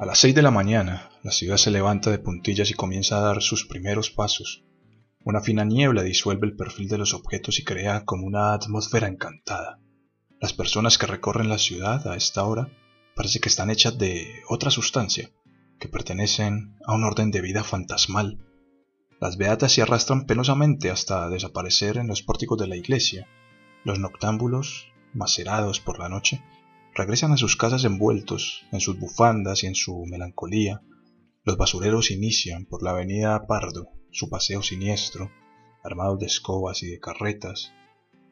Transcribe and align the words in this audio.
A 0.00 0.06
las 0.06 0.18
seis 0.18 0.34
de 0.34 0.40
la 0.40 0.50
mañana, 0.50 1.10
la 1.22 1.30
ciudad 1.30 1.58
se 1.58 1.70
levanta 1.70 2.10
de 2.10 2.18
puntillas 2.18 2.70
y 2.70 2.74
comienza 2.74 3.18
a 3.18 3.20
dar 3.20 3.42
sus 3.42 3.66
primeros 3.66 4.10
pasos. 4.10 4.64
Una 5.26 5.42
fina 5.42 5.62
niebla 5.66 6.02
disuelve 6.02 6.46
el 6.46 6.56
perfil 6.56 6.88
de 6.88 6.96
los 6.96 7.12
objetos 7.12 7.58
y 7.58 7.64
crea 7.64 8.06
como 8.06 8.26
una 8.26 8.54
atmósfera 8.54 9.08
encantada. 9.08 9.78
Las 10.40 10.54
personas 10.54 10.96
que 10.96 11.04
recorren 11.04 11.50
la 11.50 11.58
ciudad 11.58 12.08
a 12.08 12.16
esta 12.16 12.44
hora 12.44 12.70
parece 13.14 13.40
que 13.40 13.50
están 13.50 13.68
hechas 13.68 13.98
de 13.98 14.40
otra 14.48 14.70
sustancia, 14.70 15.32
que 15.78 15.88
pertenecen 15.90 16.78
a 16.86 16.94
un 16.94 17.04
orden 17.04 17.30
de 17.30 17.42
vida 17.42 17.62
fantasmal. 17.62 18.38
Las 19.20 19.36
beatas 19.36 19.72
se 19.72 19.82
arrastran 19.82 20.24
penosamente 20.24 20.90
hasta 20.90 21.28
desaparecer 21.28 21.98
en 21.98 22.06
los 22.06 22.22
pórticos 22.22 22.56
de 22.56 22.68
la 22.68 22.76
iglesia. 22.76 23.28
Los 23.84 23.98
noctámbulos, 23.98 24.86
macerados 25.12 25.78
por 25.78 25.98
la 25.98 26.08
noche, 26.08 26.42
regresan 27.00 27.32
a 27.32 27.38
sus 27.38 27.56
casas 27.56 27.84
envueltos 27.84 28.66
en 28.72 28.80
sus 28.80 28.98
bufandas 28.98 29.64
y 29.64 29.66
en 29.66 29.74
su 29.74 30.04
melancolía. 30.04 30.82
Los 31.44 31.56
basureros 31.56 32.10
inician 32.10 32.66
por 32.66 32.82
la 32.82 32.90
avenida 32.90 33.46
Pardo 33.46 33.88
su 34.10 34.28
paseo 34.28 34.62
siniestro, 34.62 35.30
armados 35.82 36.18
de 36.18 36.26
escobas 36.26 36.82
y 36.82 36.90
de 36.90 37.00
carretas. 37.00 37.72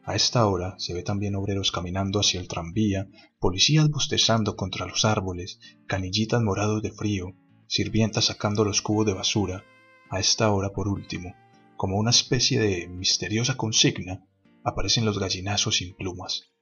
A 0.05 0.15
esta 0.15 0.47
hora 0.47 0.75
se 0.79 0.93
ve 0.93 1.03
también 1.03 1.35
obreros 1.35 1.73
caminando 1.73 2.21
hacia 2.21 2.41
el 2.41 2.49
tranvía, 2.49 3.09
policías 3.39 3.89
bostezando 3.89 4.55
contra 4.55 4.85
los 4.85 5.07
árboles, 5.07 5.61
canillitas 5.87 6.43
morados 6.43 6.83
de 6.83 6.91
frío, 6.91 7.29
sirvientas 7.69 8.27
sacando 8.27 8.67
los 8.67 8.83
cubos 8.83 9.07
de 9.07 9.15
basura. 9.15 9.65
A 10.11 10.21
esta 10.21 10.53
hora, 10.53 10.75
por 10.75 10.89
último, 10.89 11.35
como 11.79 11.97
una 11.97 12.11
especie 12.11 12.61
de 12.61 12.87
misteriosa 12.87 13.57
consigna, 13.57 14.27
aparecen 14.63 15.07
los 15.07 15.19
gallinazos 15.19 15.77
sin 15.77 15.97
plumas. 15.97 16.53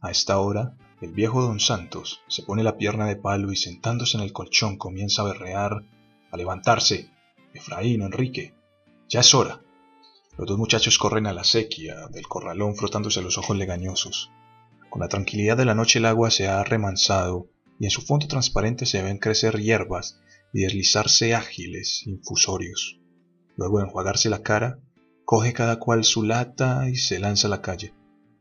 A 0.00 0.10
esta 0.10 0.40
hora, 0.40 0.76
el 1.00 1.12
viejo 1.12 1.42
don 1.42 1.60
Santos 1.60 2.22
se 2.26 2.42
pone 2.42 2.62
la 2.62 2.76
pierna 2.76 3.06
de 3.06 3.16
palo 3.16 3.52
y 3.52 3.56
sentándose 3.56 4.16
en 4.16 4.24
el 4.24 4.32
colchón 4.32 4.76
comienza 4.78 5.22
a 5.22 5.26
berrear, 5.26 5.84
a 6.30 6.36
levantarse. 6.36 7.10
Efraín, 7.54 8.02
Enrique, 8.02 8.54
ya 9.08 9.20
es 9.20 9.32
hora. 9.34 9.62
Los 10.36 10.48
dos 10.48 10.58
muchachos 10.58 10.98
corren 10.98 11.26
a 11.26 11.32
la 11.32 11.44
sequía 11.44 12.08
del 12.08 12.26
corralón 12.26 12.76
frotándose 12.76 13.22
los 13.22 13.38
ojos 13.38 13.56
legañosos. 13.56 14.30
Con 14.90 15.00
la 15.00 15.08
tranquilidad 15.08 15.56
de 15.56 15.64
la 15.64 15.74
noche 15.74 15.98
el 15.98 16.06
agua 16.06 16.30
se 16.30 16.48
ha 16.48 16.62
remansado 16.64 17.48
y 17.78 17.84
en 17.84 17.90
su 17.90 18.02
fondo 18.02 18.26
transparente 18.26 18.86
se 18.86 19.02
ven 19.02 19.18
crecer 19.18 19.60
hierbas 19.60 20.20
y 20.52 20.62
deslizarse 20.62 21.34
ágiles 21.34 22.06
infusorios. 22.06 22.98
Luego 23.56 23.78
de 23.78 23.84
enjuagarse 23.84 24.30
la 24.30 24.42
cara, 24.42 24.80
coge 25.24 25.52
cada 25.52 25.78
cual 25.78 26.04
su 26.04 26.22
lata 26.22 26.88
y 26.88 26.96
se 26.96 27.18
lanza 27.18 27.46
a 27.48 27.50
la 27.50 27.62
calle. 27.62 27.94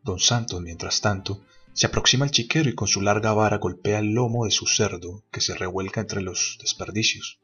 Don 0.04 0.20
Santos, 0.20 0.62
mientras 0.62 1.02
tanto, 1.02 1.44
se 1.78 1.86
aproxima 1.86 2.26
al 2.26 2.32
chiquero 2.32 2.72
y 2.72 2.74
con 2.74 2.88
su 2.88 3.02
larga 3.02 3.34
vara 3.34 3.60
golpea 3.60 4.00
el 4.00 4.16
lomo 4.16 4.46
de 4.46 4.52
su 4.52 4.66
cerdo, 4.66 5.24
que 5.32 5.42
se 5.42 5.54
revuelca 5.54 6.02
entre 6.02 6.24
los 6.24 6.58
desperdicios. 6.60 7.40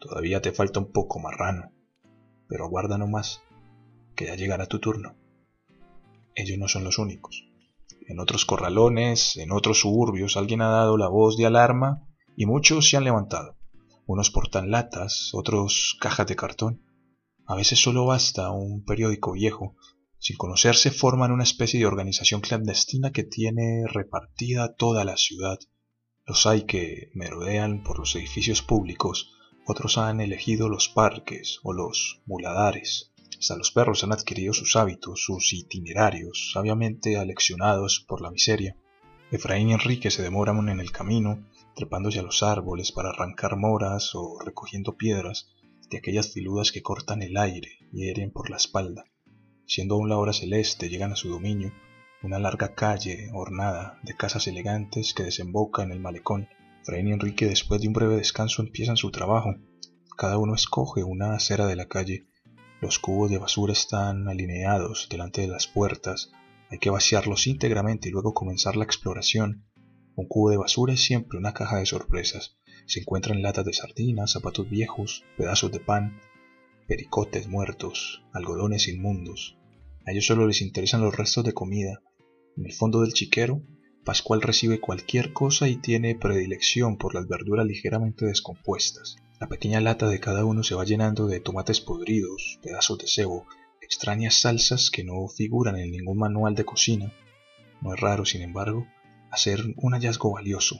Todavía 0.00 0.40
te 0.40 0.52
falta 0.52 0.80
un 0.80 0.90
poco, 0.90 1.18
marrano, 1.18 1.70
pero 2.48 2.64
aguarda 2.64 2.96
no 2.96 3.08
más, 3.08 3.42
que 4.14 4.24
ya 4.24 4.36
llegará 4.36 4.64
tu 4.64 4.78
turno. 4.78 5.18
Ellos 6.34 6.56
no 6.56 6.66
son 6.66 6.84
los 6.84 6.98
únicos. 6.98 7.44
En 8.08 8.20
otros 8.20 8.46
corralones, 8.46 9.36
en 9.36 9.52
otros 9.52 9.80
suburbios, 9.80 10.38
alguien 10.38 10.62
ha 10.62 10.70
dado 10.70 10.96
la 10.96 11.08
voz 11.08 11.36
de 11.36 11.44
alarma 11.44 12.08
y 12.38 12.46
muchos 12.46 12.88
se 12.88 12.96
han 12.96 13.04
levantado. 13.04 13.58
Unos 14.06 14.30
portan 14.30 14.70
latas, 14.70 15.32
otros 15.34 15.98
cajas 16.00 16.26
de 16.26 16.36
cartón. 16.36 16.82
A 17.44 17.54
veces 17.54 17.82
solo 17.82 18.06
basta 18.06 18.50
un 18.50 18.82
periódico 18.82 19.32
viejo 19.32 19.76
sin 20.18 20.36
conocerse 20.36 20.90
forman 20.90 21.32
una 21.32 21.44
especie 21.44 21.78
de 21.78 21.86
organización 21.86 22.40
clandestina 22.40 23.12
que 23.12 23.22
tiene 23.22 23.86
repartida 23.86 24.74
toda 24.74 25.04
la 25.04 25.16
ciudad. 25.16 25.58
Los 26.24 26.46
hay 26.46 26.62
que 26.62 27.10
merodean 27.14 27.82
por 27.82 27.98
los 27.98 28.16
edificios 28.16 28.62
públicos, 28.62 29.32
otros 29.66 29.98
han 29.98 30.20
elegido 30.20 30.68
los 30.68 30.88
parques 30.88 31.58
o 31.62 31.72
los 31.72 32.22
muladares. 32.24 33.12
Hasta 33.38 33.56
los 33.56 33.72
perros 33.72 34.04
han 34.04 34.12
adquirido 34.12 34.52
sus 34.52 34.76
hábitos, 34.76 35.22
sus 35.24 35.52
itinerarios, 35.52 36.50
sabiamente 36.52 37.16
aleccionados 37.16 38.04
por 38.06 38.20
la 38.20 38.30
miseria. 38.30 38.76
Efraín 39.30 39.70
y 39.70 39.72
Enrique 39.72 40.10
se 40.10 40.22
demoran 40.22 40.68
en 40.68 40.80
el 40.80 40.92
camino, 40.92 41.44
trepándose 41.74 42.20
a 42.20 42.22
los 42.22 42.42
árboles 42.42 42.92
para 42.92 43.10
arrancar 43.10 43.56
moras 43.56 44.14
o 44.14 44.38
recogiendo 44.38 44.96
piedras 44.96 45.48
de 45.90 45.98
aquellas 45.98 46.32
filudas 46.32 46.72
que 46.72 46.82
cortan 46.82 47.22
el 47.22 47.36
aire 47.36 47.78
y 47.92 48.04
hieren 48.04 48.30
por 48.30 48.50
la 48.50 48.56
espalda. 48.56 49.04
Siendo 49.66 49.96
aún 49.96 50.08
la 50.08 50.16
hora 50.16 50.32
celeste, 50.32 50.88
llegan 50.88 51.12
a 51.12 51.16
su 51.16 51.28
dominio, 51.28 51.72
una 52.22 52.38
larga 52.38 52.74
calle 52.74 53.30
ornada 53.32 53.98
de 54.04 54.16
casas 54.16 54.46
elegantes 54.46 55.12
que 55.12 55.24
desemboca 55.24 55.82
en 55.82 55.90
el 55.90 55.98
malecón. 55.98 56.48
Fray 56.84 57.06
y 57.06 57.12
Enrique, 57.12 57.46
después 57.46 57.80
de 57.80 57.88
un 57.88 57.92
breve 57.92 58.16
descanso, 58.16 58.62
empiezan 58.62 58.96
su 58.96 59.10
trabajo. 59.10 59.56
Cada 60.16 60.38
uno 60.38 60.54
escoge 60.54 61.02
una 61.02 61.34
acera 61.34 61.66
de 61.66 61.74
la 61.74 61.86
calle. 61.86 62.26
Los 62.80 63.00
cubos 63.00 63.28
de 63.28 63.38
basura 63.38 63.72
están 63.72 64.28
alineados 64.28 65.08
delante 65.10 65.40
de 65.40 65.48
las 65.48 65.66
puertas. 65.66 66.30
Hay 66.70 66.78
que 66.78 66.90
vaciarlos 66.90 67.48
íntegramente 67.48 68.08
y 68.08 68.12
luego 68.12 68.34
comenzar 68.34 68.76
la 68.76 68.84
exploración. 68.84 69.66
Un 70.14 70.28
cubo 70.28 70.50
de 70.50 70.58
basura 70.58 70.94
es 70.94 71.02
siempre 71.02 71.38
una 71.38 71.54
caja 71.54 71.78
de 71.78 71.86
sorpresas. 71.86 72.56
Se 72.86 73.00
encuentran 73.00 73.42
latas 73.42 73.64
de 73.64 73.72
sardinas, 73.72 74.30
zapatos 74.30 74.70
viejos, 74.70 75.24
pedazos 75.36 75.72
de 75.72 75.80
pan, 75.80 76.20
pericotes 76.86 77.48
muertos, 77.48 78.22
algodones 78.32 78.88
inmundos. 78.88 79.58
A 80.06 80.12
ellos 80.12 80.26
solo 80.26 80.46
les 80.46 80.62
interesan 80.62 81.00
los 81.02 81.16
restos 81.16 81.44
de 81.44 81.52
comida. 81.52 82.00
En 82.56 82.66
el 82.66 82.72
fondo 82.72 83.00
del 83.00 83.12
chiquero, 83.12 83.62
Pascual 84.04 84.40
recibe 84.40 84.78
cualquier 84.78 85.32
cosa 85.32 85.68
y 85.68 85.78
tiene 85.78 86.14
predilección 86.14 86.96
por 86.96 87.12
las 87.12 87.26
verduras 87.26 87.66
ligeramente 87.66 88.24
descompuestas. 88.24 89.16
La 89.40 89.48
pequeña 89.48 89.80
lata 89.80 90.08
de 90.08 90.20
cada 90.20 90.44
uno 90.44 90.62
se 90.62 90.76
va 90.76 90.84
llenando 90.84 91.26
de 91.26 91.40
tomates 91.40 91.80
podridos, 91.80 92.60
pedazos 92.62 92.98
de 92.98 93.08
cebo, 93.08 93.46
extrañas 93.80 94.40
salsas 94.40 94.90
que 94.90 95.02
no 95.02 95.26
figuran 95.26 95.76
en 95.76 95.90
ningún 95.90 96.18
manual 96.18 96.54
de 96.54 96.64
cocina. 96.64 97.12
No 97.82 97.94
es 97.94 98.00
raro, 98.00 98.24
sin 98.24 98.42
embargo, 98.42 98.86
hacer 99.32 99.74
un 99.76 99.92
hallazgo 99.92 100.32
valioso. 100.32 100.78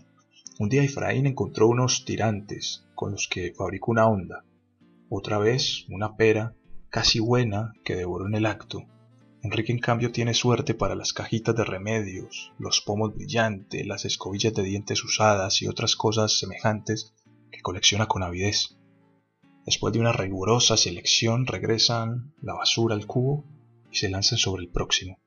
Un 0.60 0.68
día 0.68 0.84
Efraín 0.84 1.26
encontró 1.26 1.66
unos 1.66 2.04
tirantes 2.04 2.86
con 2.94 3.10
los 3.10 3.26
que 3.26 3.52
fabricó 3.52 3.90
una 3.90 4.06
onda. 4.06 4.44
Otra 5.08 5.38
vez 5.38 5.84
una 5.88 6.16
pera, 6.16 6.56
casi 6.90 7.20
buena, 7.20 7.72
que 7.84 7.94
devoró 7.94 8.26
en 8.26 8.34
el 8.34 8.46
acto. 8.46 8.84
Enrique 9.42 9.70
en 9.70 9.78
cambio 9.78 10.10
tiene 10.10 10.34
suerte 10.34 10.74
para 10.74 10.96
las 10.96 11.12
cajitas 11.12 11.54
de 11.54 11.64
remedios, 11.64 12.52
los 12.58 12.80
pomos 12.80 13.14
brillantes, 13.14 13.86
las 13.86 14.04
escobillas 14.04 14.52
de 14.54 14.64
dientes 14.64 15.04
usadas 15.04 15.62
y 15.62 15.68
otras 15.68 15.94
cosas 15.94 16.36
semejantes 16.36 17.14
que 17.52 17.62
colecciona 17.62 18.06
con 18.06 18.24
avidez. 18.24 18.76
Después 19.64 19.92
de 19.94 20.00
una 20.00 20.12
rigurosa 20.12 20.76
selección 20.76 21.46
regresan 21.46 22.34
la 22.42 22.54
basura 22.54 22.96
al 22.96 23.06
cubo 23.06 23.44
y 23.92 23.96
se 23.96 24.08
lanzan 24.08 24.38
sobre 24.38 24.64
el 24.64 24.70
próximo. 24.70 25.18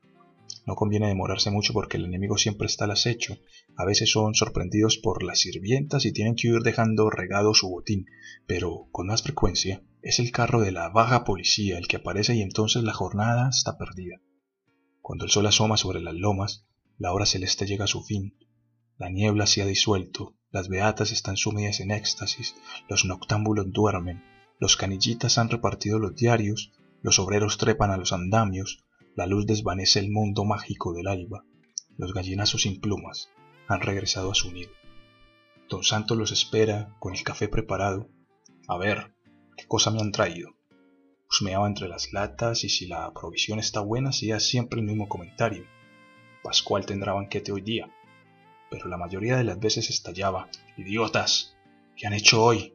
No 0.70 0.76
conviene 0.76 1.08
demorarse 1.08 1.50
mucho 1.50 1.74
porque 1.74 1.98
el 1.98 2.06
enemigo 2.06 2.38
siempre 2.38 2.68
está 2.68 2.86
al 2.86 2.92
acecho. 2.92 3.40
A 3.76 3.86
veces 3.86 4.12
son 4.12 4.36
sorprendidos 4.36 5.00
por 5.00 5.24
las 5.24 5.40
sirvientas 5.40 6.06
y 6.06 6.14
tienen 6.14 6.36
que 6.36 6.50
ir 6.50 6.60
dejando 6.60 7.10
regado 7.10 7.56
su 7.56 7.68
botín, 7.68 8.06
pero 8.46 8.88
con 8.92 9.08
más 9.08 9.24
frecuencia 9.24 9.82
es 10.04 10.20
el 10.20 10.32
carro 10.32 10.62
de 10.62 10.72
la 10.72 10.90
baja 10.90 11.24
policía 11.24 11.80
el 11.80 11.88
que 11.88 11.96
aparece 11.96 12.36
y 12.36 12.44
entonces 12.44 12.84
la 12.84 12.94
jornada 12.94 13.50
está 13.50 13.80
perdida. 13.80 14.22
Cuando 15.02 15.26
el 15.26 15.32
sol 15.32 15.48
asoma 15.48 15.76
sobre 15.76 16.02
las 16.02 16.14
lomas, 16.14 16.68
la 17.00 17.14
hora 17.14 17.26
celeste 17.26 17.66
llega 17.66 17.86
a 17.86 17.88
su 17.88 18.04
fin. 18.04 18.38
La 19.00 19.10
niebla 19.10 19.48
se 19.48 19.64
ha 19.64 19.66
disuelto, 19.66 20.36
las 20.52 20.70
beatas 20.70 21.12
están 21.12 21.36
sumidas 21.36 21.80
en 21.80 21.90
éxtasis, 21.90 22.54
los 22.88 23.06
noctámbulos 23.06 23.72
duermen, 23.72 24.24
los 24.60 24.78
canillitas 24.78 25.40
han 25.40 25.50
repartido 25.50 25.98
los 25.98 26.16
diarios, 26.16 26.74
los 27.02 27.18
obreros 27.18 27.58
trepan 27.58 27.90
a 27.90 27.98
los 27.98 28.14
andamios, 28.14 28.86
la 29.20 29.26
luz 29.26 29.46
desvanece 29.46 30.00
el 30.00 30.10
mundo 30.10 30.46
mágico 30.46 30.94
del 30.94 31.08
alba. 31.08 31.44
Los 31.98 32.14
gallinazos 32.14 32.62
sin 32.62 32.80
plumas 32.80 33.30
han 33.68 33.82
regresado 33.82 34.32
a 34.32 34.34
su 34.34 34.50
nido. 34.50 34.72
Don 35.68 35.84
Santos 35.84 36.18
los 36.18 36.32
espera 36.32 36.96
con 37.00 37.14
el 37.14 37.22
café 37.22 37.50
preparado. 37.50 38.08
A 38.70 38.78
ver, 38.78 39.14
¿qué 39.58 39.68
cosa 39.68 39.92
me 39.92 40.00
han 40.00 40.14
traído? 40.14 40.56
Husmeaba 41.30 41.68
entre 41.68 41.90
las 41.90 42.14
latas 42.14 42.64
y 42.64 42.70
si 42.70 42.88
la 42.88 43.12
provisión 43.12 43.60
está 43.60 43.82
buena 43.82 44.12
hacía 44.12 44.40
siempre 44.40 44.80
el 44.80 44.86
mismo 44.86 45.10
comentario. 45.10 45.66
Pascual 46.42 46.86
tendrá 46.86 47.12
banquete 47.12 47.52
hoy 47.52 47.60
día. 47.60 47.94
Pero 48.72 48.88
la 48.88 48.96
mayoría 48.96 49.36
de 49.36 49.44
las 49.44 49.60
veces 49.60 49.90
estallaba. 49.90 50.48
¡Idiotas! 50.78 51.58
¿Qué 51.98 52.08
han 52.08 52.14
hecho 52.14 52.42
hoy? 52.42 52.74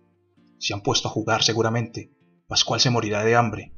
Se 0.59 0.75
han 0.75 0.83
puesto 0.83 1.09
a 1.09 1.11
jugar 1.11 1.43
seguramente. 1.43 2.11
Pascual 2.49 2.81
se 2.81 2.91
morirá 2.91 3.25
de 3.25 3.35
hambre. 3.35 3.73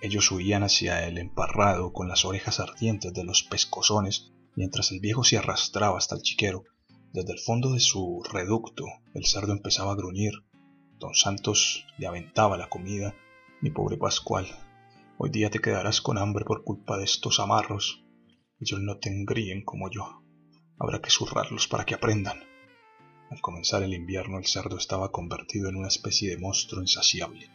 Ellos 0.00 0.30
huían 0.30 0.62
hacia 0.62 1.08
el 1.08 1.18
emparrado 1.18 1.92
con 1.92 2.06
las 2.06 2.24
orejas 2.24 2.60
ardientes 2.60 3.12
de 3.12 3.24
los 3.24 3.42
pescozones, 3.42 4.32
mientras 4.54 4.92
el 4.92 5.00
viejo 5.00 5.24
se 5.24 5.38
arrastraba 5.38 5.98
hasta 5.98 6.14
el 6.14 6.22
chiquero. 6.22 6.62
Desde 7.12 7.32
el 7.32 7.40
fondo 7.40 7.72
de 7.72 7.80
su 7.80 8.22
reducto 8.30 8.84
el 9.14 9.26
cerdo 9.26 9.52
empezaba 9.52 9.92
a 9.92 9.96
gruñir. 9.96 10.32
Don 11.00 11.14
Santos 11.14 11.84
le 11.98 12.06
aventaba 12.06 12.56
la 12.56 12.68
comida. 12.68 13.16
Mi 13.60 13.70
pobre 13.70 13.96
Pascual, 13.96 14.46
hoy 15.16 15.30
día 15.30 15.50
te 15.50 15.58
quedarás 15.58 16.00
con 16.00 16.16
hambre 16.16 16.44
por 16.44 16.62
culpa 16.62 16.96
de 16.96 17.04
estos 17.04 17.40
amarros. 17.40 18.04
Ellos 18.60 18.80
no 18.80 18.98
te 18.98 19.08
engríen 19.08 19.64
como 19.64 19.90
yo. 19.90 20.22
Habrá 20.78 21.00
que 21.00 21.10
zurrarlos 21.10 21.66
para 21.66 21.84
que 21.84 21.94
aprendan. 21.94 22.38
Al 23.30 23.40
comenzar 23.40 23.82
el 23.82 23.94
invierno 23.94 24.38
el 24.38 24.46
cerdo 24.46 24.78
estaba 24.78 25.10
convertido 25.10 25.68
en 25.68 25.74
una 25.76 25.88
especie 25.88 26.30
de 26.30 26.38
monstruo 26.38 26.82
insaciable. 26.82 27.50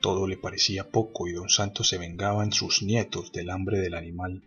Todo 0.00 0.28
le 0.28 0.36
parecía 0.36 0.90
poco 0.90 1.26
y 1.26 1.32
don 1.32 1.48
Santos 1.48 1.88
se 1.88 1.98
vengaba 1.98 2.44
en 2.44 2.52
sus 2.52 2.82
nietos 2.82 3.32
del 3.32 3.50
hambre 3.50 3.80
del 3.80 3.94
animal. 3.94 4.44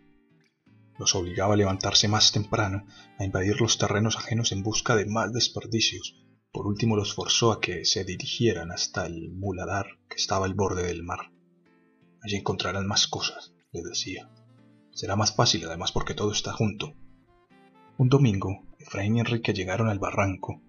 Los 0.98 1.14
obligaba 1.14 1.54
a 1.54 1.56
levantarse 1.56 2.08
más 2.08 2.32
temprano, 2.32 2.86
a 3.18 3.24
invadir 3.24 3.60
los 3.60 3.76
terrenos 3.76 4.16
ajenos 4.16 4.52
en 4.52 4.62
busca 4.62 4.96
de 4.96 5.04
más 5.04 5.32
desperdicios. 5.32 6.16
Por 6.52 6.66
último 6.66 6.96
los 6.96 7.14
forzó 7.14 7.52
a 7.52 7.60
que 7.60 7.84
se 7.84 8.04
dirigieran 8.04 8.70
hasta 8.72 9.04
el 9.06 9.30
muladar 9.30 9.98
que 10.08 10.16
estaba 10.16 10.46
al 10.46 10.54
borde 10.54 10.84
del 10.84 11.02
mar. 11.02 11.32
Allí 12.22 12.36
encontrarán 12.36 12.86
más 12.86 13.06
cosas, 13.06 13.52
les 13.72 13.84
decía. 13.84 14.30
Será 14.92 15.16
más 15.16 15.34
fácil 15.34 15.64
además 15.66 15.92
porque 15.92 16.14
todo 16.14 16.32
está 16.32 16.52
junto. 16.52 16.94
Un 17.98 18.08
domingo, 18.08 18.66
Efraín 18.78 19.16
y 19.16 19.20
Enrique 19.20 19.52
llegaron 19.52 19.88
al 19.88 19.98
barranco. 19.98 20.62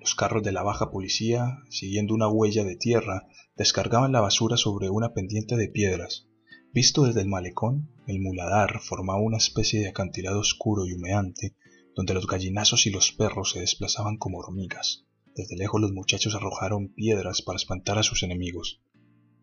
Los 0.00 0.14
carros 0.14 0.42
de 0.42 0.52
la 0.52 0.62
baja 0.62 0.90
policía, 0.90 1.58
siguiendo 1.70 2.14
una 2.14 2.28
huella 2.28 2.64
de 2.64 2.76
tierra, 2.76 3.26
descargaban 3.56 4.12
la 4.12 4.20
basura 4.20 4.56
sobre 4.56 4.90
una 4.90 5.12
pendiente 5.12 5.56
de 5.56 5.68
piedras. 5.68 6.28
Visto 6.72 7.04
desde 7.04 7.22
el 7.22 7.28
malecón, 7.28 7.90
el 8.06 8.20
muladar 8.20 8.80
formaba 8.80 9.20
una 9.20 9.38
especie 9.38 9.80
de 9.80 9.88
acantilado 9.88 10.40
oscuro 10.40 10.86
y 10.86 10.92
humeante, 10.92 11.56
donde 11.96 12.14
los 12.14 12.26
gallinazos 12.26 12.86
y 12.86 12.90
los 12.90 13.12
perros 13.12 13.52
se 13.52 13.60
desplazaban 13.60 14.16
como 14.18 14.38
hormigas. 14.38 15.04
Desde 15.34 15.56
lejos 15.56 15.80
los 15.80 15.92
muchachos 15.92 16.34
arrojaron 16.34 16.94
piedras 16.94 17.42
para 17.42 17.56
espantar 17.56 17.98
a 17.98 18.02
sus 18.02 18.22
enemigos. 18.22 18.80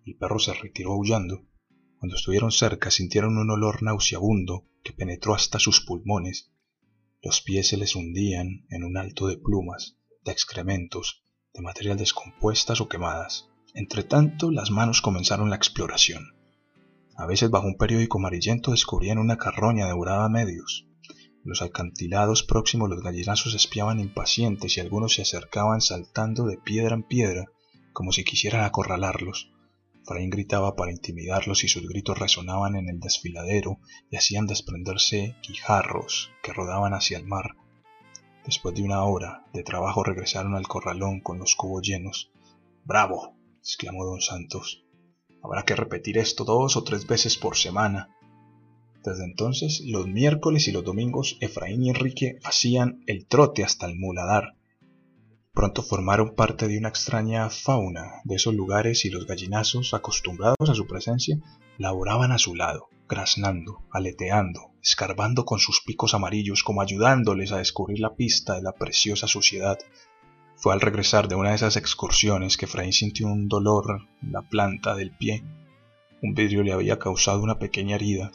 El 0.05 0.15
perro 0.15 0.39
se 0.39 0.53
retiró 0.53 0.93
aullando. 0.93 1.45
Cuando 1.99 2.15
estuvieron 2.15 2.51
cerca 2.51 2.91
sintieron 2.91 3.37
un 3.37 3.49
olor 3.49 3.83
nauseabundo 3.83 4.67
que 4.83 4.93
penetró 4.93 5.33
hasta 5.33 5.59
sus 5.59 5.81
pulmones 5.81 6.51
los 7.25 7.41
pies 7.41 7.69
se 7.69 7.77
les 7.77 7.95
hundían 7.95 8.67
en 8.69 8.83
un 8.83 8.97
alto 8.97 9.25
de 9.25 9.37
plumas, 9.37 9.94
de 10.25 10.31
excrementos, 10.31 11.23
de 11.53 11.61
material 11.61 11.97
descompuestas 11.97 12.81
o 12.81 12.89
quemadas. 12.89 13.47
Entretanto, 13.73 14.51
las 14.51 14.71
manos 14.71 15.01
comenzaron 15.01 15.49
la 15.49 15.55
exploración. 15.55 16.33
A 17.15 17.25
veces 17.25 17.49
bajo 17.49 17.67
un 17.67 17.77
periódico 17.77 18.17
amarillento 18.17 18.71
descubrían 18.71 19.19
una 19.19 19.37
carroña 19.37 19.87
devorada 19.87 20.25
a 20.25 20.29
medios. 20.29 20.87
Los 21.43 21.61
acantilados 21.61 22.43
próximos 22.43 22.89
los 22.89 23.01
gallinazos 23.01 23.53
espiaban 23.53 23.99
impacientes 23.99 24.75
y 24.75 24.81
algunos 24.81 25.13
se 25.13 25.21
acercaban 25.21 25.79
saltando 25.79 26.45
de 26.45 26.57
piedra 26.57 26.95
en 26.95 27.03
piedra, 27.03 27.45
como 27.93 28.11
si 28.11 28.23
quisieran 28.23 28.63
acorralarlos. 28.63 29.51
Efraín 30.01 30.29
gritaba 30.29 30.75
para 30.75 30.91
intimidarlos 30.91 31.63
y 31.63 31.67
sus 31.67 31.87
gritos 31.87 32.19
resonaban 32.19 32.75
en 32.75 32.89
el 32.89 32.99
desfiladero 32.99 33.79
y 34.11 34.17
hacían 34.17 34.45
desprenderse 34.45 35.35
guijarros 35.47 36.31
que 36.43 36.53
rodaban 36.53 36.93
hacia 36.93 37.17
el 37.17 37.25
mar. 37.25 37.55
Después 38.45 38.75
de 38.75 38.83
una 38.83 39.03
hora 39.03 39.45
de 39.53 39.63
trabajo 39.63 40.03
regresaron 40.03 40.55
al 40.55 40.67
corralón 40.67 41.19
con 41.19 41.39
los 41.39 41.55
cubos 41.55 41.81
llenos. 41.81 42.31
¡Bravo! 42.83 43.35
exclamó 43.59 44.05
don 44.05 44.21
Santos. 44.21 44.83
Habrá 45.41 45.63
que 45.63 45.75
repetir 45.75 46.17
esto 46.17 46.43
dos 46.43 46.77
o 46.77 46.83
tres 46.83 47.07
veces 47.07 47.37
por 47.37 47.57
semana. 47.57 48.15
Desde 49.03 49.23
entonces, 49.23 49.81
los 49.85 50.07
miércoles 50.07 50.67
y 50.67 50.71
los 50.71 50.83
domingos, 50.83 51.37
Efraín 51.41 51.83
y 51.83 51.89
Enrique 51.89 52.39
hacían 52.43 53.03
el 53.07 53.27
trote 53.27 53.63
hasta 53.63 53.85
el 53.85 53.95
muladar, 53.95 54.55
Pronto 55.55 55.83
formaron 55.83 56.35
parte 56.35 56.67
de 56.67 56.77
una 56.77 56.89
extraña 56.89 57.49
fauna 57.49 58.19
de 58.25 58.35
esos 58.35 58.53
lugares 58.53 59.05
y 59.05 59.09
los 59.09 59.25
gallinazos, 59.25 59.93
acostumbrados 59.93 60.69
a 60.69 60.75
su 60.75 60.85
presencia, 60.85 61.39
laboraban 61.77 62.33
a 62.33 62.37
su 62.37 62.55
lado, 62.55 62.89
graznando, 63.07 63.83
aleteando, 63.91 64.71
escarbando 64.81 65.45
con 65.45 65.59
sus 65.59 65.81
picos 65.81 66.13
amarillos 66.13 66.63
como 66.63 66.81
ayudándoles 66.81 67.51
a 67.51 67.57
descubrir 67.57 67.99
la 67.99 68.15
pista 68.15 68.55
de 68.55 68.61
la 68.61 68.73
preciosa 68.73 69.27
suciedad. 69.27 69.77
Fue 70.55 70.73
al 70.73 70.81
regresar 70.81 71.27
de 71.27 71.35
una 71.35 71.49
de 71.49 71.55
esas 71.55 71.77
excursiones 71.77 72.57
que 72.57 72.65
Efraín 72.65 72.93
sintió 72.93 73.27
un 73.27 73.47
dolor 73.47 74.07
en 74.21 74.31
la 74.31 74.41
planta 74.41 74.95
del 74.95 75.11
pie. 75.11 75.43
Un 76.21 76.33
vidrio 76.33 76.63
le 76.63 76.73
había 76.73 76.97
causado 76.97 77.41
una 77.41 77.59
pequeña 77.59 77.95
herida. 77.95 78.31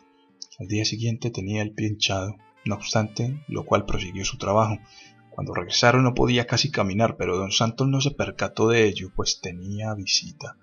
Al 0.59 0.69
día 0.69 0.85
siguiente 0.85 1.31
tenía 1.31 1.63
el 1.63 1.73
pie 1.73 1.89
hinchado, 1.89 2.37
no 2.65 2.75
obstante, 2.75 3.43
lo 3.49 3.65
cual 3.65 3.87
prosiguió 3.87 4.25
su 4.25 4.37
trabajo, 4.37 4.79
cuando 5.31 5.55
regresaron 5.55 6.05
no 6.05 6.13
podía 6.13 6.47
casi 6.47 6.71
caminar, 6.71 7.17
pero 7.17 7.39
don 7.39 7.51
Santos 7.51 7.89
no 7.89 8.01
se 8.03 8.11
percató 8.11 8.69
de 8.69 8.87
ello, 8.87 9.11
pues 9.17 9.41
tenía 9.41 9.95
visita. 9.95 10.59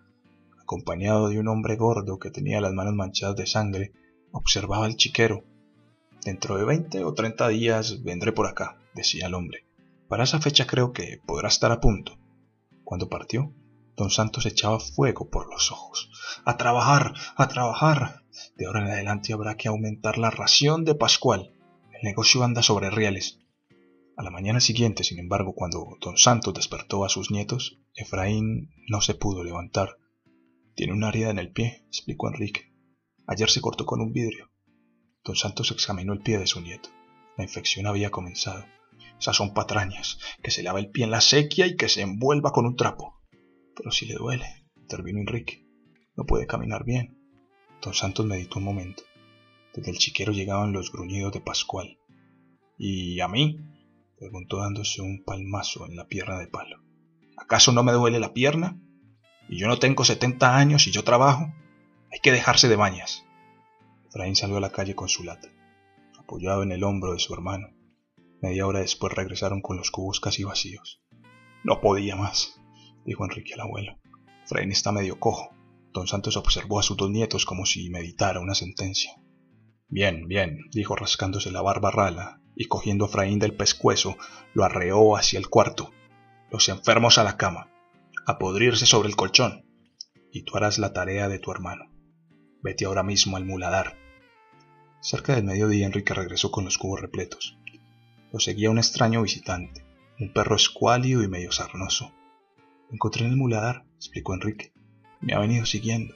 Acompañado 0.68 1.30
de 1.30 1.40
un 1.40 1.48
hombre 1.48 1.78
gordo 1.78 2.20
que 2.20 2.30
tenía 2.30 2.60
las 2.60 2.74
manos 2.74 2.94
manchadas 2.94 3.38
de 3.38 3.48
sangre, 3.48 3.94
observaba 4.34 4.86
al 4.86 4.98
chiquero. 4.98 5.46
Dentro 6.26 6.58
de 6.58 6.66
veinte 6.66 7.06
o 7.06 7.14
treinta 7.14 7.48
días 7.48 8.04
vendré 8.04 8.34
por 8.34 8.48
acá, 8.48 8.78
decía 8.94 9.28
el 9.28 9.34
hombre. 9.34 9.66
Para 10.10 10.26
esa 10.26 10.42
fecha 10.42 10.68
creo 10.68 10.92
que 10.92 11.22
podrá 11.26 11.48
estar 11.48 11.72
a 11.72 11.80
punto. 11.80 12.18
Cuando 12.84 13.08
partió, 13.08 13.54
don 13.96 14.10
Santos 14.10 14.46
echaba 14.46 14.82
fuego 14.82 15.30
por 15.30 15.50
los 15.50 15.72
ojos. 15.72 16.12
A 16.44 16.58
trabajar, 16.58 17.14
a 17.38 17.48
trabajar. 17.48 18.24
De 18.58 18.66
ahora 18.66 18.82
en 18.82 18.92
adelante 18.92 19.32
habrá 19.32 19.56
que 19.56 19.70
aumentar 19.70 20.18
la 20.18 20.32
ración 20.32 20.84
de 20.84 20.96
Pascual. 20.96 21.54
El 21.94 22.02
negocio 22.04 22.44
anda 22.44 22.62
sobre 22.62 22.90
rieles. 22.90 23.40
A 24.18 24.24
la 24.24 24.32
mañana 24.32 24.60
siguiente, 24.60 25.06
sin 25.06 25.20
embargo, 25.20 25.54
cuando 25.56 25.96
don 26.02 26.18
Santos 26.18 26.54
despertó 26.54 27.06
a 27.06 27.10
sus 27.10 27.32
nietos, 27.32 27.80
Efraín 27.96 28.70
no 28.90 29.00
se 29.00 29.14
pudo 29.14 29.46
levantar. 29.46 29.96
Tiene 30.78 30.94
una 30.94 31.10
herida 31.10 31.32
en 31.32 31.40
el 31.40 31.52
pie, 31.52 31.82
explicó 31.88 32.28
Enrique. 32.28 32.72
Ayer 33.26 33.50
se 33.50 33.62
cortó 33.62 33.84
con 33.88 34.00
un 34.00 34.14
vidrio. 34.14 34.52
Don 35.24 35.36
Santos 35.36 35.72
examinó 35.72 36.14
el 36.14 36.20
pie 36.20 36.38
de 36.38 36.46
su 36.46 36.62
nieto. 36.62 36.90
La 37.36 37.44
infección 37.44 37.88
había 37.88 38.12
comenzado. 38.12 38.64
Esas 39.20 39.36
son 39.36 39.56
patrañas, 39.56 40.20
que 40.44 40.52
se 40.52 40.62
lava 40.62 40.78
el 40.78 40.92
pie 40.92 41.06
en 41.06 41.10
la 41.10 41.20
sequía 41.20 41.66
y 41.66 41.76
que 41.78 41.90
se 41.90 42.04
envuelva 42.04 42.52
con 42.52 42.68
un 42.68 42.76
trapo. 42.76 43.20
Pero 43.76 43.90
si 43.90 44.06
le 44.06 44.14
duele, 44.14 44.46
intervino 44.76 45.20
Enrique. 45.20 45.66
No 46.16 46.28
puede 46.28 46.46
caminar 46.46 46.86
bien. 46.86 47.18
Don 47.82 47.96
Santos 47.96 48.28
meditó 48.28 48.60
un 48.60 48.66
momento. 48.66 49.02
Desde 49.74 49.90
el 49.90 49.98
chiquero 49.98 50.32
llegaban 50.32 50.74
los 50.74 50.92
gruñidos 50.92 51.34
de 51.34 51.42
Pascual. 51.42 51.98
¿Y 52.78 53.20
a 53.20 53.28
mí? 53.28 53.58
preguntó 54.20 54.58
dándose 54.58 55.02
un 55.02 55.24
palmazo 55.24 55.88
en 55.88 55.96
la 55.96 56.08
pierna 56.08 56.38
de 56.38 56.48
palo. 56.48 56.84
¿Acaso 57.36 57.72
no 57.72 57.82
me 57.82 57.94
duele 57.94 58.20
la 58.20 58.34
pierna? 58.34 58.80
Y 59.50 59.58
yo 59.58 59.68
no 59.68 59.80
tengo 59.80 60.04
setenta 60.04 60.58
años 60.58 60.88
y 60.88 60.92
yo 60.92 61.04
trabajo. 61.04 61.54
Hay 62.12 62.20
que 62.20 62.32
dejarse 62.32 62.68
de 62.68 62.76
bañas. 62.76 63.26
Efraín 64.10 64.36
salió 64.36 64.58
a 64.58 64.62
la 64.62 64.72
calle 64.72 64.96
con 64.96 65.10
su 65.10 65.24
lata, 65.24 65.50
apoyado 66.18 66.64
en 66.64 66.72
el 66.72 66.84
hombro 66.84 67.14
de 67.14 67.20
su 67.20 67.34
hermano. 67.34 67.70
Media 68.42 68.68
hora 68.68 68.80
después 68.80 69.14
regresaron 69.14 69.62
con 69.62 69.78
los 69.78 69.92
cubos 69.92 70.20
casi 70.20 70.44
vacíos. 70.44 71.02
No 71.64 71.82
podía 71.82 72.16
más, 72.16 72.60
dijo 73.06 73.24
Enrique 73.26 73.54
al 73.54 73.62
abuelo. 73.62 73.98
Efraín 74.46 74.72
está 74.72 74.92
medio 74.92 75.20
cojo. 75.20 75.56
Don 75.94 76.08
Santos 76.08 76.38
observó 76.38 76.80
a 76.80 76.84
sus 76.84 76.98
dos 76.98 77.10
nietos 77.10 77.46
como 77.46 77.66
si 77.66 77.90
meditara 77.90 78.40
una 78.40 78.56
sentencia. 78.56 79.12
Bien, 79.90 80.28
bien, 80.28 80.60
dijo 80.72 80.96
rascándose 80.96 81.52
la 81.52 81.62
barba 81.62 81.92
rala 81.92 82.42
y 82.56 82.66
cogiendo 82.66 83.06
a 83.06 83.08
Efraín 83.08 83.40
del 83.40 83.56
pescuezo, 83.56 84.18
lo 84.54 84.64
arreó 84.64 85.16
hacia 85.16 85.40
el 85.40 85.50
cuarto. 85.50 85.92
Los 86.52 86.70
enfermos 86.70 87.18
a 87.18 87.24
la 87.24 87.38
cama, 87.38 87.72
a 88.28 88.38
podrirse 88.40 88.86
sobre 88.86 89.08
el 89.08 89.16
colchón, 89.16 89.66
y 90.34 90.42
tú 90.42 90.58
harás 90.58 90.80
la 90.80 90.92
tarea 90.92 91.30
de 91.30 91.40
tu 91.40 91.50
hermano. 91.50 91.86
Vete 92.62 92.84
ahora 92.84 93.02
mismo 93.02 93.38
al 93.38 93.46
muladar. 93.46 93.98
Cerca 95.00 95.34
del 95.34 95.46
mediodía 95.46 95.86
Enrique 95.86 96.14
regresó 96.14 96.52
con 96.52 96.66
los 96.66 96.78
cubos 96.78 97.00
repletos. 97.00 97.58
Lo 98.34 98.42
seguía 98.42 98.70
un 98.70 98.80
extraño 98.80 99.22
visitante, 99.22 99.86
un 100.20 100.34
perro 100.34 100.58
escuálido 100.58 101.24
y 101.24 101.30
medio 101.30 101.54
sarnoso. 101.54 102.12
Encontré 102.92 103.24
en 103.24 103.32
el 103.32 103.38
muladar, 103.38 103.86
explicó 103.96 104.34
Enrique. 104.34 104.74
Me 105.22 105.34
ha 105.34 105.40
venido 105.40 105.66
siguiendo. 105.66 106.14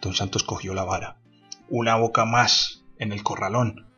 Don 0.00 0.14
Santos 0.14 0.44
cogió 0.44 0.74
la 0.74 0.84
vara. 0.84 1.20
Una 1.68 1.96
boca 1.96 2.24
más 2.24 2.84
en 3.00 3.10
el 3.10 3.24
corralón. 3.24 3.88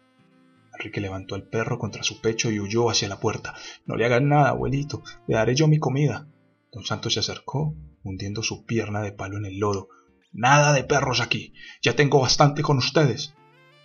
Enrique 0.72 1.02
levantó 1.02 1.34
al 1.34 1.42
perro 1.42 1.78
contra 1.78 2.04
su 2.04 2.22
pecho 2.22 2.50
y 2.50 2.58
huyó 2.58 2.88
hacia 2.88 3.10
la 3.10 3.20
puerta. 3.20 3.54
No 3.84 3.96
le 3.96 4.06
hagan 4.06 4.30
nada, 4.30 4.48
abuelito. 4.48 5.02
Le 5.26 5.34
daré 5.34 5.54
yo 5.54 5.68
mi 5.68 5.78
comida. 5.78 6.26
Don 6.72 6.84
Santos 6.84 7.14
se 7.14 7.20
acercó, 7.20 7.76
hundiendo 8.02 8.42
su 8.42 8.64
pierna 8.64 9.02
de 9.02 9.12
palo 9.12 9.36
en 9.36 9.44
el 9.44 9.58
lodo. 9.58 9.88
Nada 10.32 10.72
de 10.72 10.84
perros 10.84 11.20
aquí. 11.20 11.52
Ya 11.82 11.94
tengo 11.94 12.20
bastante 12.20 12.62
con 12.62 12.78
ustedes. 12.78 13.34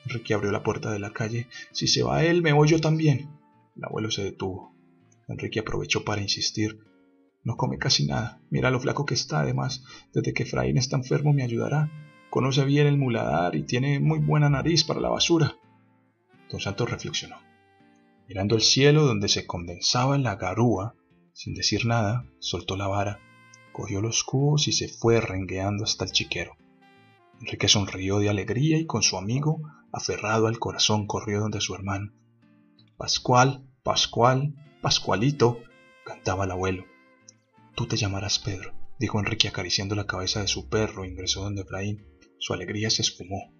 Enrique 0.05 0.33
abrió 0.33 0.51
la 0.53 0.63
puerta 0.63 0.89
de 0.91 0.99
la 0.99 1.11
calle. 1.11 1.47
Si 1.73 1.87
se 1.87 2.01
va 2.01 2.23
él, 2.23 2.41
me 2.41 2.53
voy 2.53 2.69
yo 2.69 2.79
también. 2.79 3.29
El 3.75 3.83
abuelo 3.83 4.09
se 4.09 4.23
detuvo. 4.23 4.73
Enrique 5.27 5.59
aprovechó 5.59 6.05
para 6.05 6.21
insistir. 6.21 6.79
No 7.43 7.57
come 7.57 7.77
casi 7.77 8.05
nada. 8.05 8.41
Mira 8.49 8.71
lo 8.71 8.79
flaco 8.79 9.05
que 9.05 9.15
está, 9.15 9.41
además. 9.41 9.83
Desde 10.13 10.33
que 10.33 10.43
Efraín 10.43 10.77
está 10.77 10.95
enfermo 10.95 11.33
me 11.33 11.43
ayudará. 11.43 11.91
Conoce 12.29 12.63
bien 12.63 12.87
el 12.87 12.97
muladar 12.97 13.55
y 13.55 13.63
tiene 13.63 13.99
muy 13.99 14.19
buena 14.19 14.49
nariz 14.49 14.85
para 14.85 15.01
la 15.01 15.09
basura. 15.09 15.57
Don 16.49 16.61
Santos 16.61 16.89
reflexionó. 16.89 17.35
Mirando 18.29 18.55
el 18.55 18.61
cielo 18.61 19.05
donde 19.05 19.27
se 19.27 19.45
condensaba 19.45 20.17
la 20.17 20.35
garúa, 20.35 20.95
sin 21.37 21.53
decir 21.53 21.85
nada, 21.85 22.25
soltó 22.39 22.75
la 22.75 22.87
vara, 22.87 23.19
cogió 23.71 24.01
los 24.01 24.23
cubos 24.23 24.67
y 24.67 24.71
se 24.71 24.87
fue 24.87 25.21
rengueando 25.21 25.83
hasta 25.83 26.03
el 26.03 26.11
chiquero. 26.11 26.57
Enrique 27.39 27.67
sonrió 27.67 28.17
de 28.17 28.27
alegría 28.27 28.79
y 28.79 28.87
con 28.87 29.03
su 29.03 29.19
amigo, 29.19 29.61
aferrado 29.93 30.47
al 30.47 30.57
corazón, 30.57 31.05
corrió 31.05 31.39
donde 31.39 31.61
su 31.61 31.75
hermano. 31.75 32.11
Pascual, 32.97 33.69
Pascual, 33.83 34.55
Pascualito, 34.81 35.59
cantaba 36.03 36.45
el 36.45 36.51
abuelo. 36.51 36.85
Tú 37.75 37.85
te 37.85 37.97
llamarás 37.97 38.39
Pedro, 38.39 38.73
dijo 38.97 39.19
Enrique 39.19 39.47
acariciando 39.47 39.93
la 39.93 40.07
cabeza 40.07 40.41
de 40.41 40.47
su 40.47 40.69
perro 40.69 41.03
e 41.03 41.09
ingresó 41.09 41.43
donde 41.43 41.61
Efraín. 41.61 42.03
Su 42.39 42.53
alegría 42.53 42.89
se 42.89 43.03
esfumó. 43.03 43.53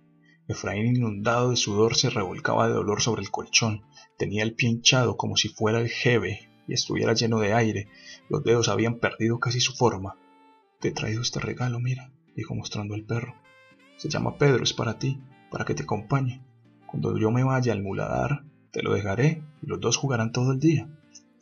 Efraín, 0.48 0.96
inundado 0.96 1.51
de 1.51 1.57
sudor, 1.57 1.96
se 1.96 2.10
revolcaba 2.10 2.67
de 2.67 2.74
dolor 2.74 3.03
sobre 3.03 3.22
el 3.22 3.29
colchón. 3.29 3.84
Tenía 4.17 4.41
el 4.41 4.55
pie 4.55 4.69
hinchado 4.69 5.15
como 5.15 5.38
si 5.38 5.50
fuera 5.50 5.79
el 5.79 5.89
jeve 5.89 6.57
y 6.68 6.74
estuviera 6.74 7.14
lleno 7.14 7.40
de 7.40 7.54
aire. 7.54 7.88
Los 8.30 8.44
dedos 8.44 8.70
habían 8.70 9.00
perdido 9.00 9.40
casi 9.40 9.60
su 9.60 9.74
forma. 9.74 10.16
Te 10.80 10.90
he 10.90 10.92
traído 10.92 11.22
este 11.22 11.40
regalo, 11.40 11.80
mira, 11.80 12.12
dijo 12.36 12.54
mostrando 12.54 12.94
al 12.94 13.04
perro. 13.04 13.36
Se 13.98 14.10
llama 14.10 14.38
Pedro, 14.38 14.64
es 14.64 14.74
para 14.74 15.00
ti, 15.00 15.20
para 15.50 15.66
que 15.66 15.74
te 15.74 15.84
acompañe. 15.84 16.44
Cuando 16.86 17.18
yo 17.18 17.32
me 17.32 17.44
vaya 17.44 17.74
al 17.74 17.82
muladar, 17.82 18.44
te 18.72 18.84
lo 18.84 18.94
dejaré 18.94 19.44
y 19.62 19.68
los 19.68 19.80
dos 19.80 19.98
jugarán 19.98 20.32
todo 20.32 20.52
el 20.52 20.60
día. 20.60 20.88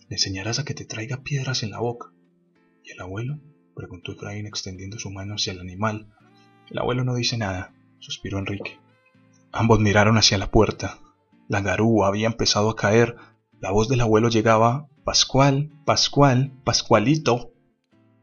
Le 0.07 0.15
enseñarás 0.15 0.59
a 0.59 0.65
que 0.65 0.73
te 0.73 0.85
traiga 0.85 1.23
piedras 1.23 1.63
en 1.63 1.71
la 1.71 1.79
boca. 1.79 2.11
¿Y 2.83 2.91
el 2.91 3.01
abuelo? 3.01 3.39
preguntó 3.75 4.13
Efraín 4.13 4.45
extendiendo 4.45 4.99
su 4.99 5.11
mano 5.11 5.35
hacia 5.35 5.51
el 5.53 5.59
animal. 5.59 6.07
El 6.69 6.79
abuelo 6.79 7.03
no 7.03 7.15
dice 7.15 7.37
nada, 7.37 7.73
suspiró 7.99 8.39
Enrique. 8.39 8.79
Ambos 9.51 9.79
miraron 9.79 10.17
hacia 10.17 10.37
la 10.37 10.51
puerta. 10.51 10.99
La 11.47 11.61
garúa 11.61 12.07
había 12.07 12.27
empezado 12.27 12.69
a 12.69 12.75
caer. 12.75 13.15
La 13.61 13.71
voz 13.71 13.87
del 13.87 14.01
abuelo 14.01 14.27
llegaba 14.27 14.89
Pascual, 15.05 15.71
Pascual, 15.85 16.51
Pascualito. 16.65 17.53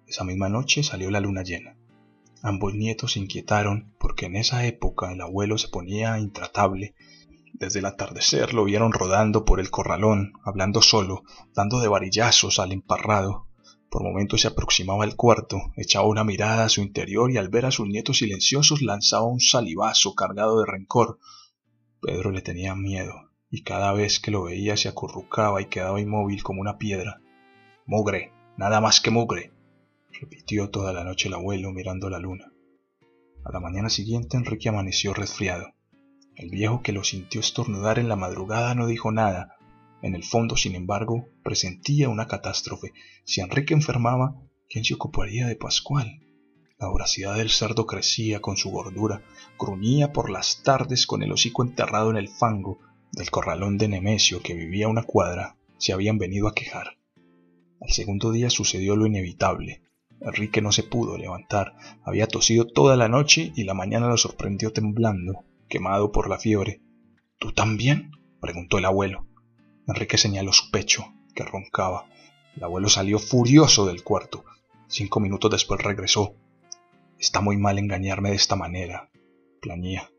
Esa 0.07 0.25
misma 0.25 0.51
noche 0.51 0.83
salió 0.83 1.11
la 1.11 1.21
luna 1.21 1.43
llena. 1.43 1.75
Ambos 2.43 2.75
nietos 2.75 3.13
se 3.13 3.21
inquietaron 3.21 3.95
porque 3.99 4.27
en 4.27 4.37
esa 4.37 4.67
época 4.67 5.11
el 5.11 5.23
abuelo 5.23 5.57
se 5.57 5.69
ponía 5.69 6.19
intratable. 6.19 6.95
Desde 7.55 7.79
el 7.79 7.87
atardecer 7.87 8.53
lo 8.53 8.65
vieron 8.65 8.93
rodando 8.93 9.47
por 9.47 9.59
el 9.59 9.71
corralón, 9.71 10.35
hablando 10.45 10.83
solo, 10.83 11.23
dando 11.55 11.81
de 11.81 11.89
varillazos 11.89 12.59
al 12.59 12.73
emparrado. 12.73 13.49
Por 13.89 14.03
momentos 14.03 14.43
se 14.43 14.49
aproximaba 14.49 15.05
al 15.05 15.17
cuarto, 15.17 15.59
echaba 15.77 16.07
una 16.07 16.25
mirada 16.25 16.65
a 16.65 16.69
su 16.69 16.83
interior 16.83 17.31
y 17.31 17.39
al 17.39 17.49
ver 17.49 17.65
a 17.65 17.71
sus 17.71 17.89
nietos 17.89 18.19
silenciosos 18.19 18.83
lanzaba 18.83 19.25
un 19.25 19.41
salivazo 19.41 20.15
cargado 20.15 20.61
de 20.61 20.67
rencor. 20.67 21.19
Pedro 22.01 22.33
le 22.33 22.43
tenía 22.43 22.75
miedo, 22.75 23.32
y 23.53 23.65
cada 23.65 23.93
vez 23.93 24.19
que 24.19 24.31
lo 24.31 24.45
veía 24.45 24.79
se 24.79 24.89
acurrucaba 24.89 25.61
y 25.61 25.67
quedaba 25.67 26.01
inmóvil 26.01 26.43
como 26.43 26.63
una 26.63 26.79
piedra. 26.79 27.21
Mugre, 27.85 28.33
nada 28.57 28.81
más 28.81 29.03
que 29.03 29.11
mugre, 29.11 29.53
repitió 30.11 30.71
toda 30.71 30.95
la 30.95 31.05
noche 31.05 31.29
el 31.29 31.35
abuelo 31.35 31.71
mirando 31.71 32.09
la 32.09 32.19
luna. 32.19 32.51
A 33.45 33.53
la 33.53 33.61
mañana 33.61 33.91
siguiente 33.91 34.39
Enrique 34.39 34.71
amaneció 34.71 35.13
resfriado. 35.13 35.75
El 36.35 36.49
viejo 36.49 36.83
que 36.83 36.93
lo 36.93 37.05
sintió 37.05 37.43
estornudar 37.43 37.99
en 37.99 38.09
la 38.09 38.17
madrugada 38.17 38.75
no 38.75 38.87
dijo 38.87 39.13
nada. 39.13 39.57
En 40.01 40.15
el 40.15 40.25
fondo, 40.25 40.57
sin 40.57 40.75
embargo, 40.75 41.29
presentía 41.45 42.09
una 42.09 42.29
catástrofe. 42.29 42.95
Si 43.25 43.43
Enrique 43.43 43.75
enfermaba, 43.75 44.35
¿quién 44.67 44.83
se 44.83 44.95
ocuparía 44.95 45.47
de 45.47 45.57
Pascual? 45.57 46.23
La 46.79 46.89
voracidad 46.89 47.37
del 47.37 47.51
cerdo 47.51 47.85
crecía 47.85 48.41
con 48.41 48.57
su 48.57 48.71
gordura, 48.71 49.23
gruñía 49.59 50.11
por 50.15 50.31
las 50.31 50.63
tardes 50.63 51.07
con 51.07 51.23
el 51.23 51.33
hocico 51.33 51.63
enterrado 51.63 52.11
en 52.11 52.17
el 52.17 52.29
fango 52.29 52.79
del 53.13 53.31
corralón 53.31 53.79
de 53.79 53.89
Nemesio 53.89 54.43
que 54.43 54.55
vivía 54.55 54.87
a 54.87 54.91
una 54.91 55.05
cuadra. 55.05 55.57
Se 55.79 55.93
habían 55.93 56.19
venido 56.19 56.49
a 56.49 56.55
quejar. 56.55 56.97
Al 57.81 57.91
segundo 57.91 58.31
día 58.31 58.51
sucedió 58.51 58.97
lo 58.97 59.07
inevitable. 59.07 59.83
Enrique 60.21 60.63
no 60.63 60.71
se 60.71 60.85
pudo 60.85 61.19
levantar, 61.19 61.75
había 62.05 62.29
tosido 62.29 62.67
toda 62.67 62.97
la 62.97 63.09
noche 63.09 63.53
y 63.57 63.65
la 63.65 63.75
mañana 63.75 64.07
lo 64.07 64.17
sorprendió 64.17 64.73
temblando, 64.73 65.45
quemado 65.69 66.13
por 66.13 66.29
la 66.29 66.39
fiebre. 66.39 66.81
¿Tú 67.39 67.53
también? 67.53 68.13
preguntó 68.41 68.79
el 68.79 68.85
abuelo. 68.85 69.27
Enrique 69.89 70.17
señaló 70.17 70.53
su 70.53 70.71
pecho, 70.71 71.07
que 71.35 71.43
roncaba. 71.43 72.07
El 72.57 72.63
abuelo 72.63 72.89
salió 72.89 73.19
furioso 73.19 73.85
del 73.85 74.05
cuarto. 74.05 74.45
Cinco 74.87 75.19
minutos 75.19 75.51
después 75.51 75.83
regresó. 75.83 76.37
Está 77.19 77.41
muy 77.41 77.57
mal 77.57 77.79
engañarme 77.79 78.31
de 78.31 78.37
esta 78.37 78.55
manera, 78.55 79.11
plañía. 79.61 80.12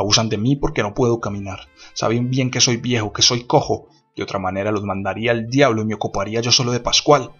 Abusan 0.00 0.30
de 0.30 0.38
mí 0.38 0.56
porque 0.56 0.82
no 0.82 0.94
puedo 0.94 1.20
caminar. 1.20 1.68
Saben 1.92 2.30
bien 2.30 2.50
que 2.50 2.62
soy 2.62 2.78
viejo, 2.78 3.12
que 3.12 3.20
soy 3.20 3.44
cojo. 3.44 3.88
De 4.16 4.22
otra 4.22 4.38
manera 4.38 4.72
los 4.72 4.82
mandaría 4.82 5.30
al 5.30 5.50
diablo 5.50 5.82
y 5.82 5.84
me 5.84 5.94
ocuparía 5.94 6.40
yo 6.40 6.50
solo 6.50 6.72
de 6.72 6.80
Pascual. 6.80 7.32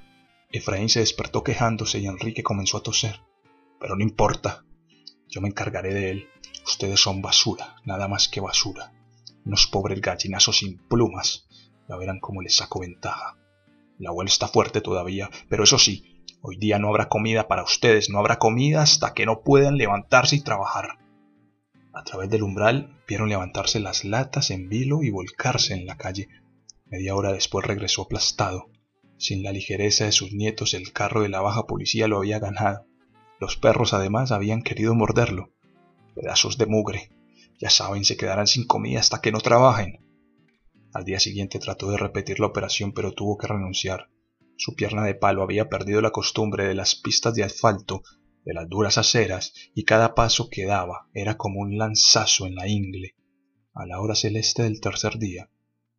Efraín 0.53 0.91
se 0.91 1.01
despertó 1.01 1.43
quejándose 1.43 2.01
y 2.01 2.07
Enrique 2.07 2.43
comenzó 2.43 2.77
a 2.77 2.83
toser. 2.83 3.23
Pero 3.81 3.97
no 3.97 4.03
importa. 4.03 4.67
Yo 5.27 5.41
me 5.41 5.49
encargaré 5.49 5.95
de 5.95 6.11
él. 6.11 6.29
Ustedes 6.67 7.01
son 7.01 7.23
basura, 7.23 7.77
nada 7.87 8.09
más 8.09 8.29
que 8.29 8.43
basura. 8.43 8.93
Unos 9.47 9.67
pobres 9.67 9.99
gallinazos 10.03 10.59
sin 10.59 10.87
plumas. 10.87 11.49
Ya 11.89 11.97
verán 11.97 12.21
cómo 12.21 12.43
les 12.43 12.57
saco 12.57 12.81
ventaja. 12.81 13.39
El 13.99 14.07
abuelo 14.07 14.29
está 14.29 14.49
fuerte 14.49 14.83
todavía, 14.83 15.31
pero 15.49 15.65
eso 15.65 15.79
sí, 15.79 16.23
hoy 16.43 16.59
día 16.59 16.79
no 16.79 16.89
habrá 16.89 17.09
comida 17.09 17.49
para 17.49 17.63
ustedes, 17.65 18.11
no 18.11 18.19
habrá 18.19 18.39
comida 18.39 18.83
hasta 18.83 19.15
que 19.15 19.25
no 19.25 19.41
puedan 19.41 19.79
levantarse 19.79 20.37
y 20.37 20.43
trabajar. 20.43 20.99
A 21.93 22.05
través 22.05 22.31
del 22.31 22.43
umbral 22.43 22.97
vieron 23.09 23.29
levantarse 23.29 23.81
las 23.81 24.05
latas 24.05 24.51
en 24.51 24.69
vilo 24.69 25.03
y 25.03 25.11
volcarse 25.11 25.75
en 25.75 25.87
la 25.87 25.97
calle. 25.97 26.29
Media 26.87 27.15
hora 27.15 27.33
después 27.33 27.67
regresó 27.67 28.03
aplastado. 28.03 28.71
Sin 29.19 29.43
la 29.43 29.53
ligereza 29.53 30.05
de 30.05 30.13
sus 30.13 30.33
nietos, 30.33 30.75
el 30.75 30.93
carro 30.93 31.23
de 31.23 31.29
la 31.29 31.41
baja 31.41 31.67
policía 31.67 32.09
lo 32.09 32.19
había 32.19 32.39
ganado. 32.39 32.87
Los 33.41 33.57
perros 33.57 33.93
además 33.93 34.33
habían 34.33 34.63
querido 34.63 34.95
morderlo. 34.95 35.53
Pedazos 36.15 36.59
de 36.59 36.67
mugre. 36.67 37.11
Ya 37.59 37.71
saben, 37.71 38.05
se 38.05 38.17
quedarán 38.17 38.47
sin 38.47 38.67
comida 38.67 39.01
hasta 39.01 39.21
que 39.21 39.33
no 39.33 39.41
trabajen. 39.41 40.01
Al 40.93 41.05
día 41.05 41.21
siguiente 41.21 41.59
trató 41.59 41.91
de 41.91 41.99
repetir 41.99 42.41
la 42.41 42.47
operación, 42.47 42.93
pero 42.93 43.13
tuvo 43.13 43.37
que 43.37 43.47
renunciar. 43.47 44.11
Su 44.57 44.75
pierna 44.75 45.05
de 45.05 45.15
palo 45.15 45.43
había 45.43 45.69
perdido 45.69 46.01
la 46.01 46.11
costumbre 46.11 46.67
de 46.67 46.75
las 46.75 46.95
pistas 46.95 47.35
de 47.35 47.45
asfalto, 47.45 48.03
de 48.45 48.55
las 48.55 48.69
duras 48.69 48.99
aceras, 48.99 49.53
y 49.75 49.85
cada 49.85 50.15
paso 50.15 50.49
que 50.51 50.65
daba 50.65 51.09
era 51.15 51.37
como 51.37 51.61
un 51.61 51.79
lanzazo 51.79 52.47
en 52.47 52.55
la 52.55 52.69
ingle. 52.69 53.15
A 53.75 53.87
la 53.87 54.01
hora 54.01 54.15
celeste 54.15 54.63
del 54.63 54.81
tercer 54.81 55.19
día, 55.19 55.51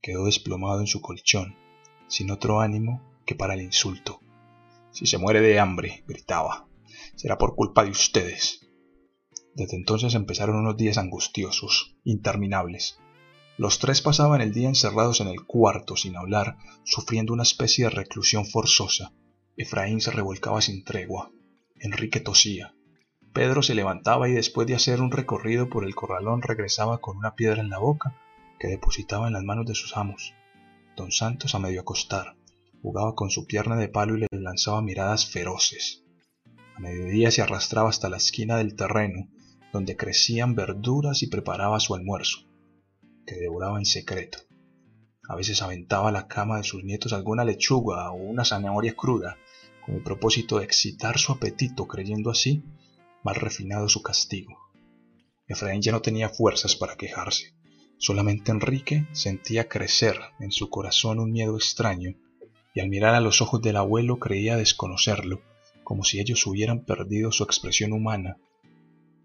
quedó 0.01 0.25
desplomado 0.25 0.81
en 0.81 0.87
su 0.87 1.01
colchón, 1.01 1.55
sin 2.07 2.31
otro 2.31 2.59
ánimo 2.59 3.01
que 3.25 3.35
para 3.35 3.53
el 3.53 3.61
insulto. 3.61 4.19
Si 4.91 5.05
se 5.05 5.17
muere 5.17 5.41
de 5.41 5.59
hambre, 5.59 6.03
gritaba, 6.07 6.67
será 7.15 7.37
por 7.37 7.55
culpa 7.55 7.83
de 7.83 7.91
ustedes. 7.91 8.67
Desde 9.55 9.77
entonces 9.77 10.15
empezaron 10.15 10.55
unos 10.55 10.77
días 10.77 10.97
angustiosos, 10.97 11.95
interminables. 12.03 12.99
Los 13.57 13.79
tres 13.79 14.01
pasaban 14.01 14.41
el 14.41 14.53
día 14.53 14.69
encerrados 14.69 15.21
en 15.21 15.27
el 15.27 15.45
cuarto 15.45 15.95
sin 15.95 16.15
hablar, 16.15 16.57
sufriendo 16.83 17.33
una 17.33 17.43
especie 17.43 17.85
de 17.85 17.91
reclusión 17.91 18.45
forzosa. 18.45 19.13
Efraín 19.55 20.01
se 20.01 20.11
revolcaba 20.11 20.61
sin 20.61 20.83
tregua. 20.83 21.31
Enrique 21.83 22.19
tosía. 22.19 22.75
Pedro 23.33 23.63
se 23.63 23.73
levantaba 23.73 24.29
y 24.29 24.33
después 24.33 24.67
de 24.67 24.75
hacer 24.75 25.01
un 25.01 25.09
recorrido 25.09 25.67
por 25.67 25.83
el 25.83 25.95
corralón 25.95 26.43
regresaba 26.43 27.01
con 27.01 27.17
una 27.17 27.33
piedra 27.33 27.59
en 27.59 27.71
la 27.71 27.79
boca 27.79 28.15
que 28.59 28.67
depositaba 28.67 29.25
en 29.25 29.33
las 29.33 29.43
manos 29.43 29.65
de 29.65 29.73
sus 29.73 29.97
amos. 29.97 30.35
Don 30.95 31.11
Santos 31.11 31.55
a 31.55 31.59
medio 31.59 31.81
acostar, 31.81 32.35
jugaba 32.83 33.15
con 33.15 33.31
su 33.31 33.47
pierna 33.47 33.77
de 33.77 33.87
palo 33.87 34.15
y 34.15 34.19
le 34.19 34.27
lanzaba 34.29 34.83
miradas 34.83 35.25
feroces. 35.25 36.03
A 36.75 36.79
mediodía 36.79 37.31
se 37.31 37.41
arrastraba 37.41 37.89
hasta 37.89 38.09
la 38.09 38.17
esquina 38.17 38.57
del 38.57 38.75
terreno, 38.75 39.27
donde 39.73 39.97
crecían 39.97 40.53
verduras 40.53 41.23
y 41.23 41.27
preparaba 41.27 41.79
su 41.79 41.95
almuerzo, 41.95 42.41
que 43.25 43.37
devoraba 43.37 43.79
en 43.79 43.85
secreto. 43.85 44.37
A 45.27 45.35
veces 45.35 45.63
aventaba 45.63 46.09
a 46.09 46.11
la 46.11 46.27
cama 46.27 46.57
de 46.57 46.63
sus 46.63 46.83
nietos 46.83 47.11
alguna 47.11 47.43
lechuga 47.43 48.11
o 48.11 48.17
una 48.17 48.45
zanahoria 48.45 48.93
cruda, 48.93 49.37
con 49.85 49.95
el 49.95 50.03
propósito 50.03 50.59
de 50.59 50.65
excitar 50.65 51.17
su 51.17 51.31
apetito, 51.31 51.87
creyendo 51.87 52.29
así 52.29 52.63
más 53.23 53.37
refinado 53.37 53.87
su 53.89 54.01
castigo. 54.01 54.57
Efraín 55.47 55.81
ya 55.81 55.91
no 55.91 56.01
tenía 56.01 56.29
fuerzas 56.29 56.75
para 56.75 56.95
quejarse. 56.95 57.53
Solamente 57.97 58.51
Enrique 58.51 59.07
sentía 59.11 59.67
crecer 59.67 60.19
en 60.39 60.51
su 60.51 60.69
corazón 60.69 61.19
un 61.19 61.31
miedo 61.31 61.55
extraño 61.55 62.15
y 62.73 62.79
al 62.79 62.89
mirar 62.89 63.15
a 63.15 63.21
los 63.21 63.41
ojos 63.41 63.61
del 63.61 63.77
abuelo 63.77 64.17
creía 64.17 64.57
desconocerlo, 64.57 65.41
como 65.83 66.03
si 66.03 66.19
ellos 66.19 66.47
hubieran 66.47 66.85
perdido 66.85 67.31
su 67.31 67.43
expresión 67.43 67.93
humana. 67.93 68.37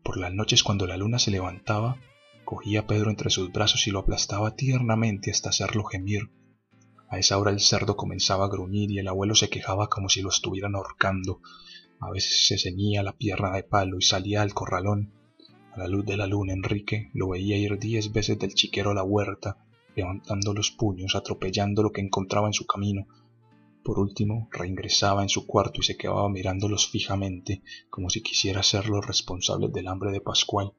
Por 0.03 0.19
las 0.19 0.33
noches 0.35 0.63
cuando 0.63 0.87
la 0.87 0.97
luna 0.97 1.19
se 1.19 1.31
levantaba, 1.31 1.97
cogía 2.45 2.81
a 2.81 2.87
Pedro 2.87 3.11
entre 3.11 3.31
sus 3.31 3.53
brazos 3.53 3.87
y 3.87 3.91
lo 3.91 4.01
aplastaba 4.01 4.57
tiernamente 4.57 5.31
hasta 5.31 5.51
hacerlo 5.51 5.85
gemir. 5.85 6.31
A 7.09 7.19
esa 7.19 7.39
hora 7.39 7.51
el 7.51 7.61
cerdo 7.61 7.97
comenzaba 7.97 8.47
a 8.47 8.49
gruñir 8.49 8.91
y 8.91 8.99
el 8.99 9.09
abuelo 9.09 9.35
se 9.35 9.49
quejaba 9.49 9.89
como 9.89 10.09
si 10.09 10.23
lo 10.23 10.31
estuvieran 10.31 10.75
ahorcando. 10.75 11.41
A 12.01 12.11
veces 12.11 12.47
se 12.47 12.59
ceñía 12.59 13.03
la 13.03 13.17
pierna 13.17 13.53
de 13.53 13.63
palo 13.63 13.99
y 13.99 14.03
salía 14.03 14.43
al 14.43 14.55
corralón. 14.55 15.13
A 15.73 15.79
la 15.79 15.89
luz 15.89 16.05
de 16.05 16.17
la 16.17 16.27
luna 16.27 16.53
Enrique 16.53 17.11
lo 17.15 17.29
veía 17.29 17.57
ir 17.57 17.79
diez 17.79 18.13
veces 18.13 18.39
del 18.39 18.55
chiquero 18.55 18.91
a 18.91 18.95
la 18.95 19.05
huerta, 19.05 19.59
levantando 19.95 20.53
los 20.53 20.71
puños, 20.71 21.15
atropellando 21.15 21.83
lo 21.83 21.93
que 21.93 22.01
encontraba 22.01 22.47
en 22.47 22.55
su 22.55 22.67
camino, 22.67 23.07
por 23.87 24.01
último, 24.01 24.49
reingresaba 24.51 25.23
en 25.23 25.29
su 25.29 25.47
cuarto 25.47 25.79
y 25.81 25.85
se 25.85 25.97
quedaba 25.97 26.29
mirándolos 26.29 26.89
fijamente, 26.89 27.63
como 27.89 28.11
si 28.11 28.21
quisiera 28.21 28.65
ser 28.65 28.89
los 28.89 29.07
responsables 29.07 29.73
del 29.73 29.87
hambre 29.87 30.11
de 30.11 30.21
Pascual. 30.21 30.73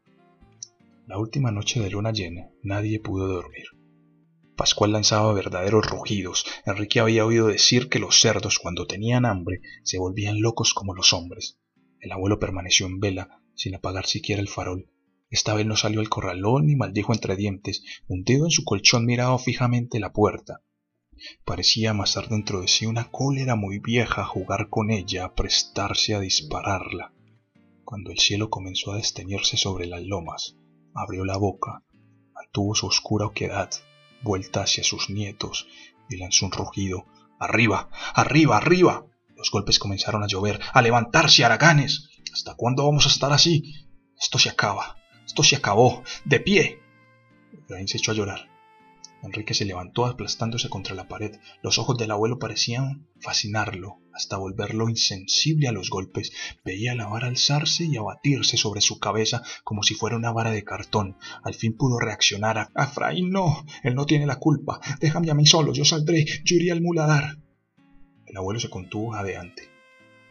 La 1.06 1.18
última 1.18 1.50
noche 1.50 1.80
de 1.80 1.90
luna 1.90 2.12
llena, 2.12 2.50
nadie 2.64 3.00
pudo 3.00 3.30
dormir. 3.30 3.77
Pascual 4.58 4.92
lanzaba 4.92 5.32
verdaderos 5.34 5.86
rugidos. 5.86 6.44
Enrique 6.66 7.00
había 7.00 7.28
oído 7.28 7.48
decir 7.48 7.90
que 7.90 8.00
los 8.00 8.20
cerdos, 8.20 8.58
cuando 8.58 8.88
tenían 8.88 9.24
hambre, 9.24 9.62
se 9.84 10.00
volvían 10.00 10.42
locos 10.42 10.74
como 10.74 10.96
los 10.96 11.14
hombres. 11.14 11.60
El 12.00 12.12
abuelo 12.12 12.40
permaneció 12.40 12.88
en 12.88 13.00
vela, 13.00 13.44
sin 13.54 13.76
apagar 13.76 14.08
siquiera 14.08 14.42
el 14.42 14.50
farol. 14.50 14.90
Esta 15.30 15.54
vez 15.54 15.68
no 15.68 15.76
salió 15.76 16.00
al 16.00 16.10
corralón 16.10 16.66
ni 16.66 16.76
maldijo 16.76 17.14
entre 17.14 17.36
dientes. 17.36 17.84
Hundido 18.08 18.46
en 18.46 18.52
su 18.52 18.64
colchón 18.64 19.06
miraba 19.06 19.38
fijamente 19.38 20.00
la 20.00 20.12
puerta. 20.12 20.64
Parecía 21.46 21.92
amasar 21.92 22.28
dentro 22.28 22.62
de 22.62 22.68
sí 22.68 22.88
una 22.88 23.12
cólera 23.12 23.56
muy 23.56 23.78
vieja, 23.78 24.26
jugar 24.26 24.70
con 24.70 24.90
ella, 24.90 25.36
prestarse 25.36 26.16
a 26.16 26.20
dispararla. 26.20 27.14
Cuando 27.84 28.10
el 28.10 28.18
cielo 28.18 28.50
comenzó 28.50 28.92
a 28.92 28.98
desteñirse 28.98 29.56
sobre 29.56 29.86
las 29.86 30.02
lomas, 30.02 30.58
abrió 30.96 31.26
la 31.26 31.38
boca, 31.38 31.84
mantuvo 32.34 32.74
su 32.74 32.88
oscura 32.88 33.28
oquedad, 33.28 33.70
vuelta 34.22 34.62
hacia 34.62 34.84
sus 34.84 35.10
nietos, 35.10 35.68
y 36.10 36.18
lanzó 36.18 36.46
un 36.46 36.52
rugido. 36.52 37.06
¡Arriba! 37.40 37.90
¡Arriba! 38.14 38.58
¡Arriba! 38.58 39.06
Los 39.36 39.52
golpes 39.52 39.80
comenzaron 39.80 40.24
a 40.24 40.28
llover. 40.28 40.60
¡A 40.74 40.82
levantarse, 40.82 41.46
haraganes! 41.46 42.10
¿Hasta 42.34 42.56
cuándo 42.56 42.86
vamos 42.86 43.06
a 43.06 43.10
estar 43.10 43.32
así? 43.32 43.74
Esto 44.20 44.40
se 44.40 44.50
acaba. 44.50 44.98
Esto 45.26 45.44
se 45.44 45.56
acabó. 45.56 46.04
¡De 46.26 46.40
pie! 46.40 46.80
Efraín 47.54 47.88
se 47.88 47.98
echó 47.98 48.12
a 48.12 48.16
llorar. 48.16 48.57
Enrique 49.24 49.54
se 49.54 49.66
levantó 49.66 50.06
aplastándose 50.06 50.70
contra 50.70 50.96
la 50.96 51.08
pared. 51.08 51.40
Los 51.62 51.80
ojos 51.80 51.98
del 51.98 52.12
abuelo 52.12 52.40
parecían 52.40 53.08
fascinarlo, 53.20 54.00
hasta 54.14 54.38
volverlo 54.38 54.90
insensible 54.90 55.68
a 55.68 55.72
los 55.72 55.90
golpes. 55.90 56.32
Veía 56.64 56.96
la 56.96 57.08
vara 57.08 57.28
alzarse 57.28 57.86
y 57.86 57.98
abatirse 57.98 58.58
sobre 58.58 58.82
su 58.82 59.00
cabeza 59.00 59.42
como 59.64 59.84
si 59.84 59.96
fuera 59.96 60.16
una 60.16 60.32
vara 60.32 60.52
de 60.52 60.64
cartón. 60.64 61.18
Al 61.44 61.56
fin 61.56 61.76
pudo 61.76 62.00
reaccionar. 62.00 62.70
A 62.76 62.84
Efraín 62.84 63.32
no, 63.32 63.66
él 63.84 63.96
no 63.96 64.06
tiene 64.06 64.26
la 64.26 64.38
culpa. 64.38 64.80
Déjame 65.00 65.32
a 65.32 65.36
mí 65.36 65.46
solo, 65.46 65.74
yo 65.74 65.84
saldré, 65.84 66.26
yo 66.44 66.56
iré 66.56 66.72
al 66.72 66.82
muladar. 66.82 67.38
El 68.26 68.38
abuelo 68.38 68.60
se 68.60 68.70
contuvo 68.70 69.12
jadeante. 69.12 69.70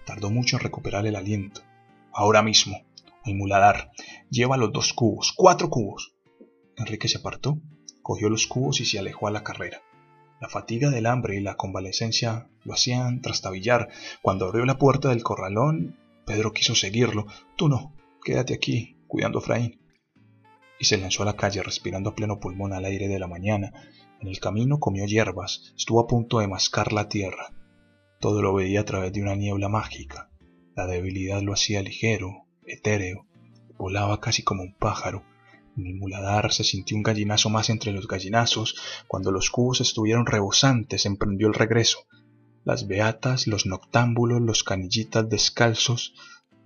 Tardó 0.05 0.31
mucho 0.31 0.57
en 0.57 0.63
recuperar 0.63 1.07
el 1.07 1.17
aliento. 1.17 1.63
Ahora 2.13 2.43
mismo, 2.43 2.87
al 3.25 3.35
muladar. 3.35 3.91
Lleva 4.31 4.57
los 4.57 4.73
dos 4.73 4.93
cubos, 4.93 5.33
cuatro 5.37 5.69
cubos. 5.71 6.15
Enrique 6.77 7.09
se 7.09 7.19
apartó, 7.19 7.59
cogió 8.07 8.31
los 8.31 8.47
cubos 8.47 8.81
y 8.81 8.85
se 8.85 9.01
alejó 9.01 9.27
a 9.27 9.33
la 9.33 9.43
carrera. 9.43 9.83
La 10.41 10.49
fatiga 10.49 10.91
del 10.91 11.07
hambre 11.07 11.35
y 11.35 11.41
la 11.41 11.57
convalecencia 11.57 12.49
lo 12.63 12.73
hacían 12.73 13.21
trastabillar. 13.21 13.89
Cuando 14.23 14.47
abrió 14.47 14.65
la 14.65 14.79
puerta 14.79 15.09
del 15.09 15.25
corralón, 15.25 15.99
Pedro 16.25 16.53
quiso 16.53 16.77
seguirlo. 16.77 17.27
Tú 17.57 17.69
no, 17.69 17.97
quédate 18.23 18.55
aquí, 18.55 18.97
cuidando 19.09 19.41
a 19.41 19.43
Efraín. 19.43 19.81
Y 20.79 20.85
se 20.85 20.99
lanzó 20.99 21.25
a 21.25 21.27
la 21.27 21.35
calle 21.35 21.65
respirando 21.65 22.11
a 22.11 22.15
pleno 22.15 22.39
pulmón 22.39 22.75
al 22.75 22.85
aire 22.85 23.09
de 23.09 23.19
la 23.19 23.27
mañana. 23.27 23.73
En 24.21 24.29
el 24.29 24.39
camino 24.39 24.79
comió 24.79 25.05
hierbas, 25.05 25.75
estuvo 25.77 25.99
a 25.99 26.07
punto 26.07 26.39
de 26.39 26.47
mascar 26.47 26.93
la 26.93 27.09
tierra. 27.09 27.53
Todo 28.21 28.41
lo 28.41 28.55
veía 28.55 28.83
a 28.83 28.85
través 28.85 29.13
de 29.15 29.23
una 29.23 29.35
niebla 29.35 29.69
mágica. 29.69 30.31
La 30.77 30.87
debilidad 30.87 31.43
lo 31.43 31.53
hacía 31.53 31.83
ligero, 31.83 32.47
etéreo, 32.67 33.27
volaba 33.77 34.21
casi 34.21 34.45
como 34.45 34.63
un 34.63 34.75
pájaro. 34.75 35.25
En 35.77 35.87
el 35.87 35.97
muladar 35.97 36.53
se 36.53 36.65
sintió 36.65 36.97
un 36.97 37.03
gallinazo 37.03 37.51
más 37.51 37.69
entre 37.69 37.93
los 37.93 38.09
gallinazos. 38.09 38.77
Cuando 39.09 39.31
los 39.31 39.51
cubos 39.51 39.83
estuvieron 39.83 40.25
rebosantes, 40.25 41.05
emprendió 41.05 41.49
el 41.49 41.55
regreso. 41.55 42.07
Las 42.65 42.87
beatas, 42.87 43.47
los 43.47 43.67
noctámbulos, 43.67 44.41
los 44.41 44.65
canillitas 44.65 45.29
descalzos, 45.29 46.15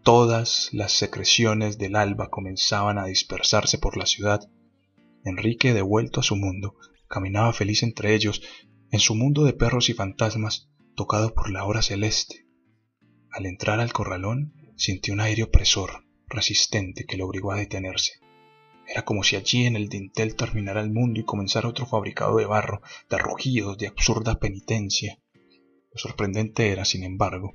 todas 0.03 0.71
las 0.73 0.93
secreciones 0.93 1.77
del 1.77 1.97
alba 1.97 2.31
comenzaban 2.31 2.99
a 2.99 3.07
dispersarse 3.07 3.79
por 3.79 3.97
la 3.97 4.07
ciudad. 4.07 4.49
Enrique, 5.25 5.75
devuelto 5.75 6.21
a 6.21 6.23
su 6.23 6.37
mundo, 6.37 6.77
caminaba 7.09 7.53
feliz 7.53 7.83
entre 7.83 8.15
ellos, 8.15 8.43
en 8.93 9.01
su 9.01 9.15
mundo 9.15 9.45
de 9.45 9.53
perros 9.53 9.89
y 9.91 9.95
fantasmas, 9.95 10.71
tocado 10.95 11.35
por 11.35 11.51
la 11.51 11.65
hora 11.65 11.83
celeste. 11.83 12.47
Al 13.33 13.47
entrar 13.47 13.81
al 13.81 13.93
corralón, 13.93 14.55
sintió 14.77 15.15
un 15.15 15.21
aire 15.21 15.43
opresor, 15.43 16.05
resistente, 16.29 17.05
que 17.05 17.17
lo 17.17 17.27
obligó 17.27 17.53
a 17.53 17.57
detenerse. 17.57 18.21
Era 18.91 19.05
como 19.05 19.23
si 19.23 19.37
allí 19.37 19.67
en 19.67 19.77
el 19.77 19.89
dintel 19.89 20.35
terminara 20.35 20.81
el 20.81 20.91
mundo 20.91 21.21
y 21.21 21.25
comenzara 21.25 21.69
otro 21.69 21.87
fabricado 21.87 22.39
de 22.39 22.47
barro, 22.47 22.83
de 23.09 23.19
rugidos, 23.19 23.79
de 23.79 23.87
absurda 23.87 24.41
penitencia. 24.41 25.21
Lo 25.93 25.99
sorprendente 25.99 26.73
era, 26.73 26.85
sin 26.85 27.05
embargo, 27.05 27.55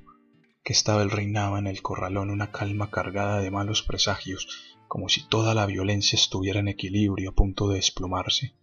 que 0.64 0.72
esta 0.72 0.96
vez 0.96 1.12
reinaba 1.12 1.58
en 1.58 1.66
el 1.66 1.82
corralón 1.82 2.30
una 2.30 2.52
calma 2.52 2.90
cargada 2.90 3.42
de 3.42 3.50
malos 3.50 3.82
presagios, 3.82 4.48
como 4.88 5.10
si 5.10 5.28
toda 5.28 5.52
la 5.52 5.66
violencia 5.66 6.16
estuviera 6.16 6.60
en 6.60 6.68
equilibrio 6.68 7.30
a 7.30 7.34
punto 7.34 7.68
de 7.68 7.76
desplomarse. 7.76 8.54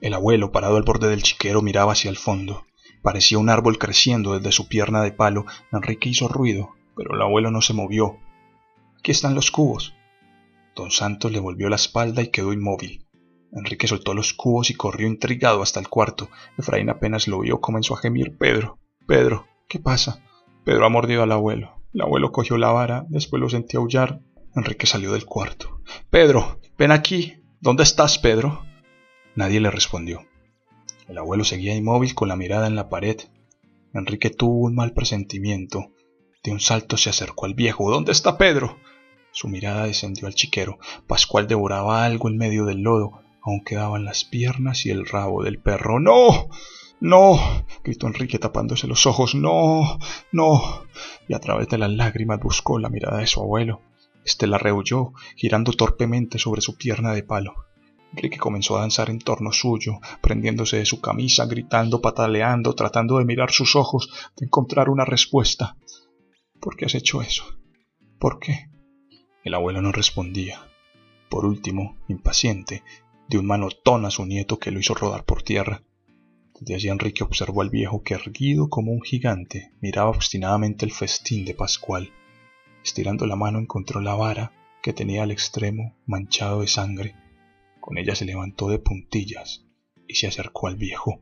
El 0.00 0.14
abuelo, 0.14 0.52
parado 0.52 0.78
al 0.78 0.84
borde 0.84 1.10
del 1.10 1.22
chiquero, 1.22 1.60
miraba 1.60 1.92
hacia 1.92 2.08
el 2.08 2.16
fondo. 2.16 2.64
Parecía 3.02 3.36
un 3.36 3.50
árbol 3.50 3.76
creciendo 3.76 4.38
desde 4.38 4.52
su 4.52 4.68
pierna 4.68 5.02
de 5.02 5.12
palo. 5.12 5.44
Enrique 5.70 6.08
hizo 6.08 6.28
ruido, 6.28 6.70
pero 6.96 7.14
el 7.14 7.20
abuelo 7.20 7.50
no 7.50 7.60
se 7.60 7.74
movió. 7.74 8.16
Aquí 8.98 9.10
están 9.10 9.34
los 9.34 9.50
cubos. 9.50 9.92
Don 10.74 10.90
Santos 10.90 11.32
le 11.32 11.40
volvió 11.40 11.68
la 11.68 11.76
espalda 11.76 12.22
y 12.22 12.28
quedó 12.28 12.52
inmóvil. 12.52 13.06
Enrique 13.52 13.86
soltó 13.86 14.14
los 14.14 14.34
cubos 14.34 14.70
y 14.70 14.74
corrió 14.74 15.06
intrigado 15.06 15.62
hasta 15.62 15.78
el 15.78 15.88
cuarto. 15.88 16.28
Efraín 16.58 16.90
apenas 16.90 17.28
lo 17.28 17.40
vio, 17.40 17.60
comenzó 17.60 17.94
a 17.94 17.98
gemir. 17.98 18.36
Pedro, 18.36 18.78
Pedro, 19.06 19.46
¿qué 19.68 19.78
pasa? 19.78 20.24
Pedro 20.64 20.86
ha 20.86 20.88
mordido 20.88 21.22
al 21.22 21.32
abuelo. 21.32 21.80
El 21.92 22.00
abuelo 22.00 22.32
cogió 22.32 22.58
la 22.58 22.72
vara, 22.72 23.06
después 23.08 23.40
lo 23.40 23.48
sentí 23.48 23.76
aullar. 23.76 24.20
Enrique 24.56 24.86
salió 24.86 25.12
del 25.12 25.26
cuarto. 25.26 25.80
Pedro, 26.10 26.60
ven 26.76 26.90
aquí. 26.90 27.34
¿Dónde 27.60 27.84
estás, 27.84 28.18
Pedro? 28.18 28.64
Nadie 29.36 29.60
le 29.60 29.70
respondió. 29.70 30.26
El 31.08 31.18
abuelo 31.18 31.44
seguía 31.44 31.74
inmóvil 31.74 32.14
con 32.14 32.28
la 32.28 32.36
mirada 32.36 32.66
en 32.66 32.74
la 32.74 32.88
pared. 32.88 33.20
Enrique 33.92 34.30
tuvo 34.30 34.66
un 34.66 34.74
mal 34.74 34.92
presentimiento. 34.92 35.92
De 36.42 36.50
un 36.50 36.60
salto 36.60 36.96
se 36.96 37.10
acercó 37.10 37.46
al 37.46 37.54
viejo. 37.54 37.90
¿Dónde 37.90 38.12
está 38.12 38.36
Pedro? 38.36 38.78
Su 39.34 39.48
mirada 39.48 39.86
descendió 39.86 40.28
al 40.28 40.36
chiquero. 40.36 40.78
Pascual 41.08 41.48
devoraba 41.48 42.04
algo 42.04 42.28
en 42.28 42.36
medio 42.36 42.66
del 42.66 42.82
lodo. 42.82 43.20
Aún 43.42 43.64
quedaban 43.64 44.04
las 44.04 44.24
piernas 44.24 44.86
y 44.86 44.90
el 44.90 45.06
rabo 45.06 45.42
del 45.42 45.58
perro. 45.58 45.98
¡No! 45.98 46.48
¡No! 47.00 47.66
gritó 47.82 48.06
Enrique 48.06 48.38
tapándose 48.38 48.86
los 48.86 49.06
ojos. 49.06 49.34
¡No! 49.34 49.98
¡No! 50.30 50.84
Y 51.26 51.34
a 51.34 51.40
través 51.40 51.68
de 51.68 51.78
las 51.78 51.90
lágrimas 51.90 52.38
buscó 52.38 52.78
la 52.78 52.88
mirada 52.88 53.18
de 53.18 53.26
su 53.26 53.40
abuelo. 53.40 53.82
Este 54.24 54.46
la 54.46 54.56
rehuyó, 54.56 55.12
girando 55.34 55.72
torpemente 55.72 56.38
sobre 56.38 56.60
su 56.60 56.76
pierna 56.76 57.12
de 57.12 57.24
palo. 57.24 57.54
Enrique 58.12 58.38
comenzó 58.38 58.76
a 58.76 58.82
danzar 58.82 59.10
en 59.10 59.18
torno 59.18 59.50
suyo, 59.50 59.98
prendiéndose 60.20 60.76
de 60.76 60.86
su 60.86 61.00
camisa, 61.00 61.46
gritando, 61.46 62.00
pataleando, 62.00 62.76
tratando 62.76 63.18
de 63.18 63.24
mirar 63.24 63.50
sus 63.50 63.74
ojos, 63.74 64.08
de 64.36 64.46
encontrar 64.46 64.90
una 64.90 65.04
respuesta. 65.04 65.76
¿Por 66.60 66.76
qué 66.76 66.84
has 66.84 66.94
hecho 66.94 67.20
eso? 67.20 67.44
¿Por 68.20 68.38
qué? 68.38 68.68
El 69.44 69.52
abuelo 69.52 69.82
no 69.82 69.92
respondía. 69.92 70.66
Por 71.28 71.44
último, 71.44 71.98
impaciente, 72.08 72.82
dio 73.28 73.40
un 73.40 73.46
manotón 73.46 74.06
a 74.06 74.10
su 74.10 74.24
nieto 74.24 74.58
que 74.58 74.70
lo 74.70 74.80
hizo 74.80 74.94
rodar 74.94 75.24
por 75.24 75.42
tierra. 75.42 75.82
Desde 76.58 76.74
allí 76.74 76.88
Enrique 76.88 77.24
observó 77.24 77.60
al 77.60 77.68
viejo 77.68 78.02
que, 78.02 78.14
erguido 78.14 78.70
como 78.70 78.92
un 78.92 79.02
gigante, 79.02 79.72
miraba 79.82 80.08
obstinadamente 80.08 80.86
el 80.86 80.92
festín 80.92 81.44
de 81.44 81.52
Pascual. 81.52 82.10
Estirando 82.82 83.26
la 83.26 83.36
mano 83.36 83.58
encontró 83.58 84.00
la 84.00 84.14
vara 84.14 84.52
que 84.82 84.94
tenía 84.94 85.24
al 85.24 85.30
extremo 85.30 85.94
manchado 86.06 86.62
de 86.62 86.68
sangre. 86.68 87.14
Con 87.80 87.98
ella 87.98 88.14
se 88.14 88.24
levantó 88.24 88.68
de 88.68 88.78
puntillas 88.78 89.66
y 90.08 90.14
se 90.14 90.26
acercó 90.26 90.68
al 90.68 90.76
viejo. 90.76 91.20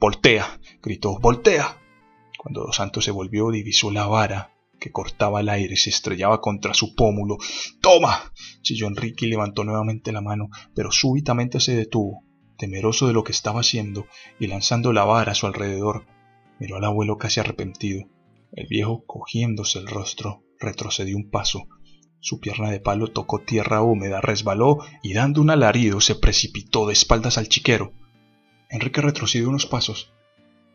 ¡Voltea! 0.00 0.58
gritó. 0.82 1.20
¡Voltea! 1.20 1.78
Cuando 2.38 2.62
Dos 2.64 2.74
Santos 2.74 3.04
se 3.04 3.12
volvió, 3.12 3.52
divisó 3.52 3.92
la 3.92 4.06
vara 4.06 4.51
que 4.82 4.90
cortaba 4.90 5.40
el 5.40 5.48
aire 5.48 5.76
se 5.76 5.90
estrellaba 5.90 6.40
contra 6.40 6.74
su 6.74 6.96
pómulo. 6.96 7.38
¡Toma! 7.80 8.32
chilló 8.62 8.88
Enrique 8.88 9.26
y 9.26 9.28
levantó 9.28 9.62
nuevamente 9.62 10.10
la 10.10 10.20
mano, 10.20 10.48
pero 10.74 10.90
súbitamente 10.90 11.60
se 11.60 11.76
detuvo, 11.76 12.24
temeroso 12.58 13.06
de 13.06 13.12
lo 13.12 13.22
que 13.22 13.30
estaba 13.30 13.60
haciendo, 13.60 14.06
y 14.40 14.48
lanzando 14.48 14.92
la 14.92 15.04
vara 15.04 15.32
a 15.32 15.36
su 15.36 15.46
alrededor, 15.46 16.06
miró 16.58 16.78
al 16.78 16.84
abuelo 16.84 17.16
casi 17.16 17.38
arrepentido. 17.38 18.08
El 18.50 18.66
viejo, 18.66 19.04
cogiéndose 19.06 19.78
el 19.78 19.86
rostro, 19.86 20.42
retrocedió 20.58 21.16
un 21.16 21.30
paso. 21.30 21.68
Su 22.18 22.40
pierna 22.40 22.68
de 22.68 22.80
palo 22.80 23.06
tocó 23.06 23.38
tierra 23.38 23.82
húmeda, 23.82 24.20
resbaló 24.20 24.78
y 25.00 25.12
dando 25.12 25.40
un 25.40 25.50
alarido 25.50 26.00
se 26.00 26.16
precipitó 26.16 26.88
de 26.88 26.92
espaldas 26.92 27.38
al 27.38 27.48
chiquero. 27.48 27.92
Enrique 28.68 29.00
retrocedió 29.00 29.48
unos 29.48 29.66
pasos. 29.66 30.12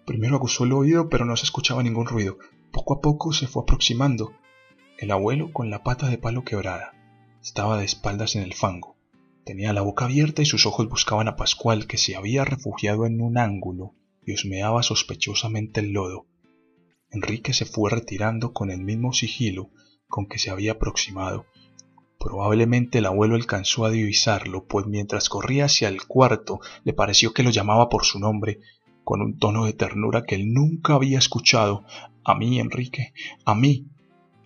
Primero 0.06 0.38
aguzó 0.38 0.64
el 0.64 0.72
oído, 0.72 1.10
pero 1.10 1.26
no 1.26 1.36
se 1.36 1.44
escuchaba 1.44 1.84
ningún 1.84 2.06
ruido. 2.06 2.38
Poco 2.72 2.96
a 2.96 3.02
poco 3.02 3.34
se 3.34 3.48
fue 3.48 3.64
aproximando. 3.64 4.34
El 4.98 5.12
abuelo 5.12 5.52
con 5.54 5.70
la 5.70 5.84
pata 5.84 6.08
de 6.10 6.18
palo 6.18 6.44
quebrada. 6.44 6.94
Estaba 7.42 7.78
de 7.78 7.86
espaldas 7.86 8.36
en 8.36 8.44
el 8.44 8.54
fango. 8.54 8.98
Tenía 9.46 9.74
la 9.74 9.82
boca 9.82 10.06
abierta 10.06 10.42
y 10.42 10.46
sus 10.46 10.66
ojos 10.66 10.90
buscaban 10.90 11.28
a 11.28 11.36
Pascual, 11.36 11.88
que 11.88 11.98
se 11.98 12.16
había 12.16 12.44
refugiado 12.44 13.06
en 13.06 13.22
un 13.22 13.38
ángulo 13.38 13.96
y 14.26 14.34
husmeaba 14.34 14.84
sospechosamente 14.84 15.80
el 15.80 15.94
lodo. 15.94 16.28
Enrique 17.10 17.54
se 17.54 17.66
fue 17.66 17.90
retirando 17.90 18.52
con 18.52 18.70
el 18.70 18.82
mismo 18.82 19.14
sigilo 19.14 19.72
con 20.08 20.28
que 20.28 20.40
se 20.40 20.50
había 20.50 20.74
aproximado. 20.74 21.46
Probablemente 22.20 22.98
el 22.98 23.06
abuelo 23.06 23.36
alcanzó 23.36 23.86
a 23.86 23.90
divisarlo, 23.90 24.66
pues 24.66 24.86
mientras 24.88 25.30
corría 25.30 25.66
hacia 25.66 25.88
el 25.88 26.06
cuarto 26.06 26.60
le 26.84 26.94
pareció 26.94 27.34
que 27.34 27.44
lo 27.44 27.52
llamaba 27.52 27.90
por 27.90 28.04
su 28.04 28.20
nombre, 28.20 28.60
con 29.04 29.22
un 29.22 29.38
tono 29.38 29.66
de 29.66 29.74
ternura 29.74 30.26
que 30.26 30.36
él 30.36 30.54
nunca 30.54 30.96
había 30.96 31.20
escuchado. 31.20 31.86
A 32.28 32.36
mí, 32.36 32.60
Enrique, 32.60 33.14
a 33.46 33.56
mí. 33.56 33.88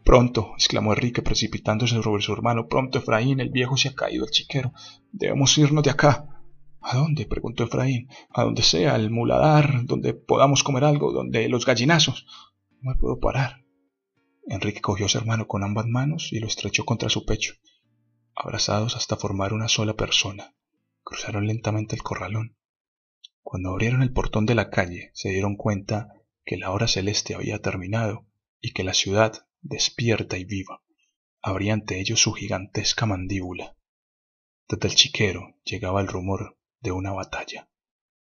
Pronto, 0.04 0.52
exclamó 0.54 0.94
Enrique 0.94 1.24
precipitándose 1.24 2.00
sobre 2.04 2.22
su 2.22 2.32
hermano. 2.32 2.68
Pronto, 2.68 3.00
Efraín, 3.00 3.40
el 3.40 3.50
viejo 3.50 3.76
se 3.76 3.90
ha 3.90 3.96
caído 3.96 4.26
el 4.26 4.30
chiquero. 4.30 4.72
Debemos 5.12 5.58
irnos 5.58 5.84
de 5.84 5.90
acá. 5.90 6.44
¿A 6.80 6.96
dónde? 6.96 7.26
preguntó 7.26 7.64
Efraín. 7.64 8.08
A 8.30 8.44
donde 8.44 8.62
sea, 8.62 8.96
el 8.96 9.10
muladar, 9.10 9.84
donde 9.86 10.14
podamos 10.14 10.62
comer 10.62 10.84
algo, 10.84 11.12
donde 11.12 11.50
los 11.50 11.66
gallinazos. 11.66 12.28
No 12.82 12.92
me 12.92 12.98
puedo 12.98 13.20
parar. 13.20 13.66
Enrique 14.46 14.80
cogió 14.80 15.08
a 15.08 15.10
su 15.10 15.18
hermano 15.18 15.48
con 15.48 15.64
ambas 15.64 15.88
manos 15.88 16.32
y 16.32 16.40
lo 16.40 16.46
estrechó 16.46 16.86
contra 16.86 17.10
su 17.10 17.26
pecho. 17.26 17.56
Abrazados 18.36 18.96
hasta 18.96 19.18
formar 19.18 19.54
una 19.54 19.68
sola 19.68 19.96
persona, 19.96 20.54
cruzaron 21.04 21.48
lentamente 21.48 21.96
el 21.96 22.04
corralón. 22.04 22.56
Cuando 23.42 23.72
abrieron 23.72 24.04
el 24.04 24.14
portón 24.14 24.46
de 24.46 24.54
la 24.54 24.70
calle, 24.70 25.10
se 25.16 25.30
dieron 25.30 25.56
cuenta 25.56 26.10
que 26.46 26.58
la 26.58 26.72
hora 26.72 26.88
celeste 26.88 27.36
había 27.36 27.60
terminado 27.60 28.28
y 28.60 28.74
que 28.74 28.84
la 28.84 28.94
ciudad, 28.94 29.48
despierta 29.62 30.38
y 30.38 30.46
viva, 30.46 30.84
abría 31.42 31.74
ante 31.74 32.00
ellos 32.00 32.22
su 32.22 32.34
gigantesca 32.34 33.06
mandíbula. 33.06 33.78
Desde 34.68 34.88
el 34.88 34.96
chiquero 34.96 35.60
llegaba 35.64 36.02
el 36.02 36.08
rumor 36.08 36.60
de 36.80 36.92
una 36.92 37.12
batalla. 37.12 37.71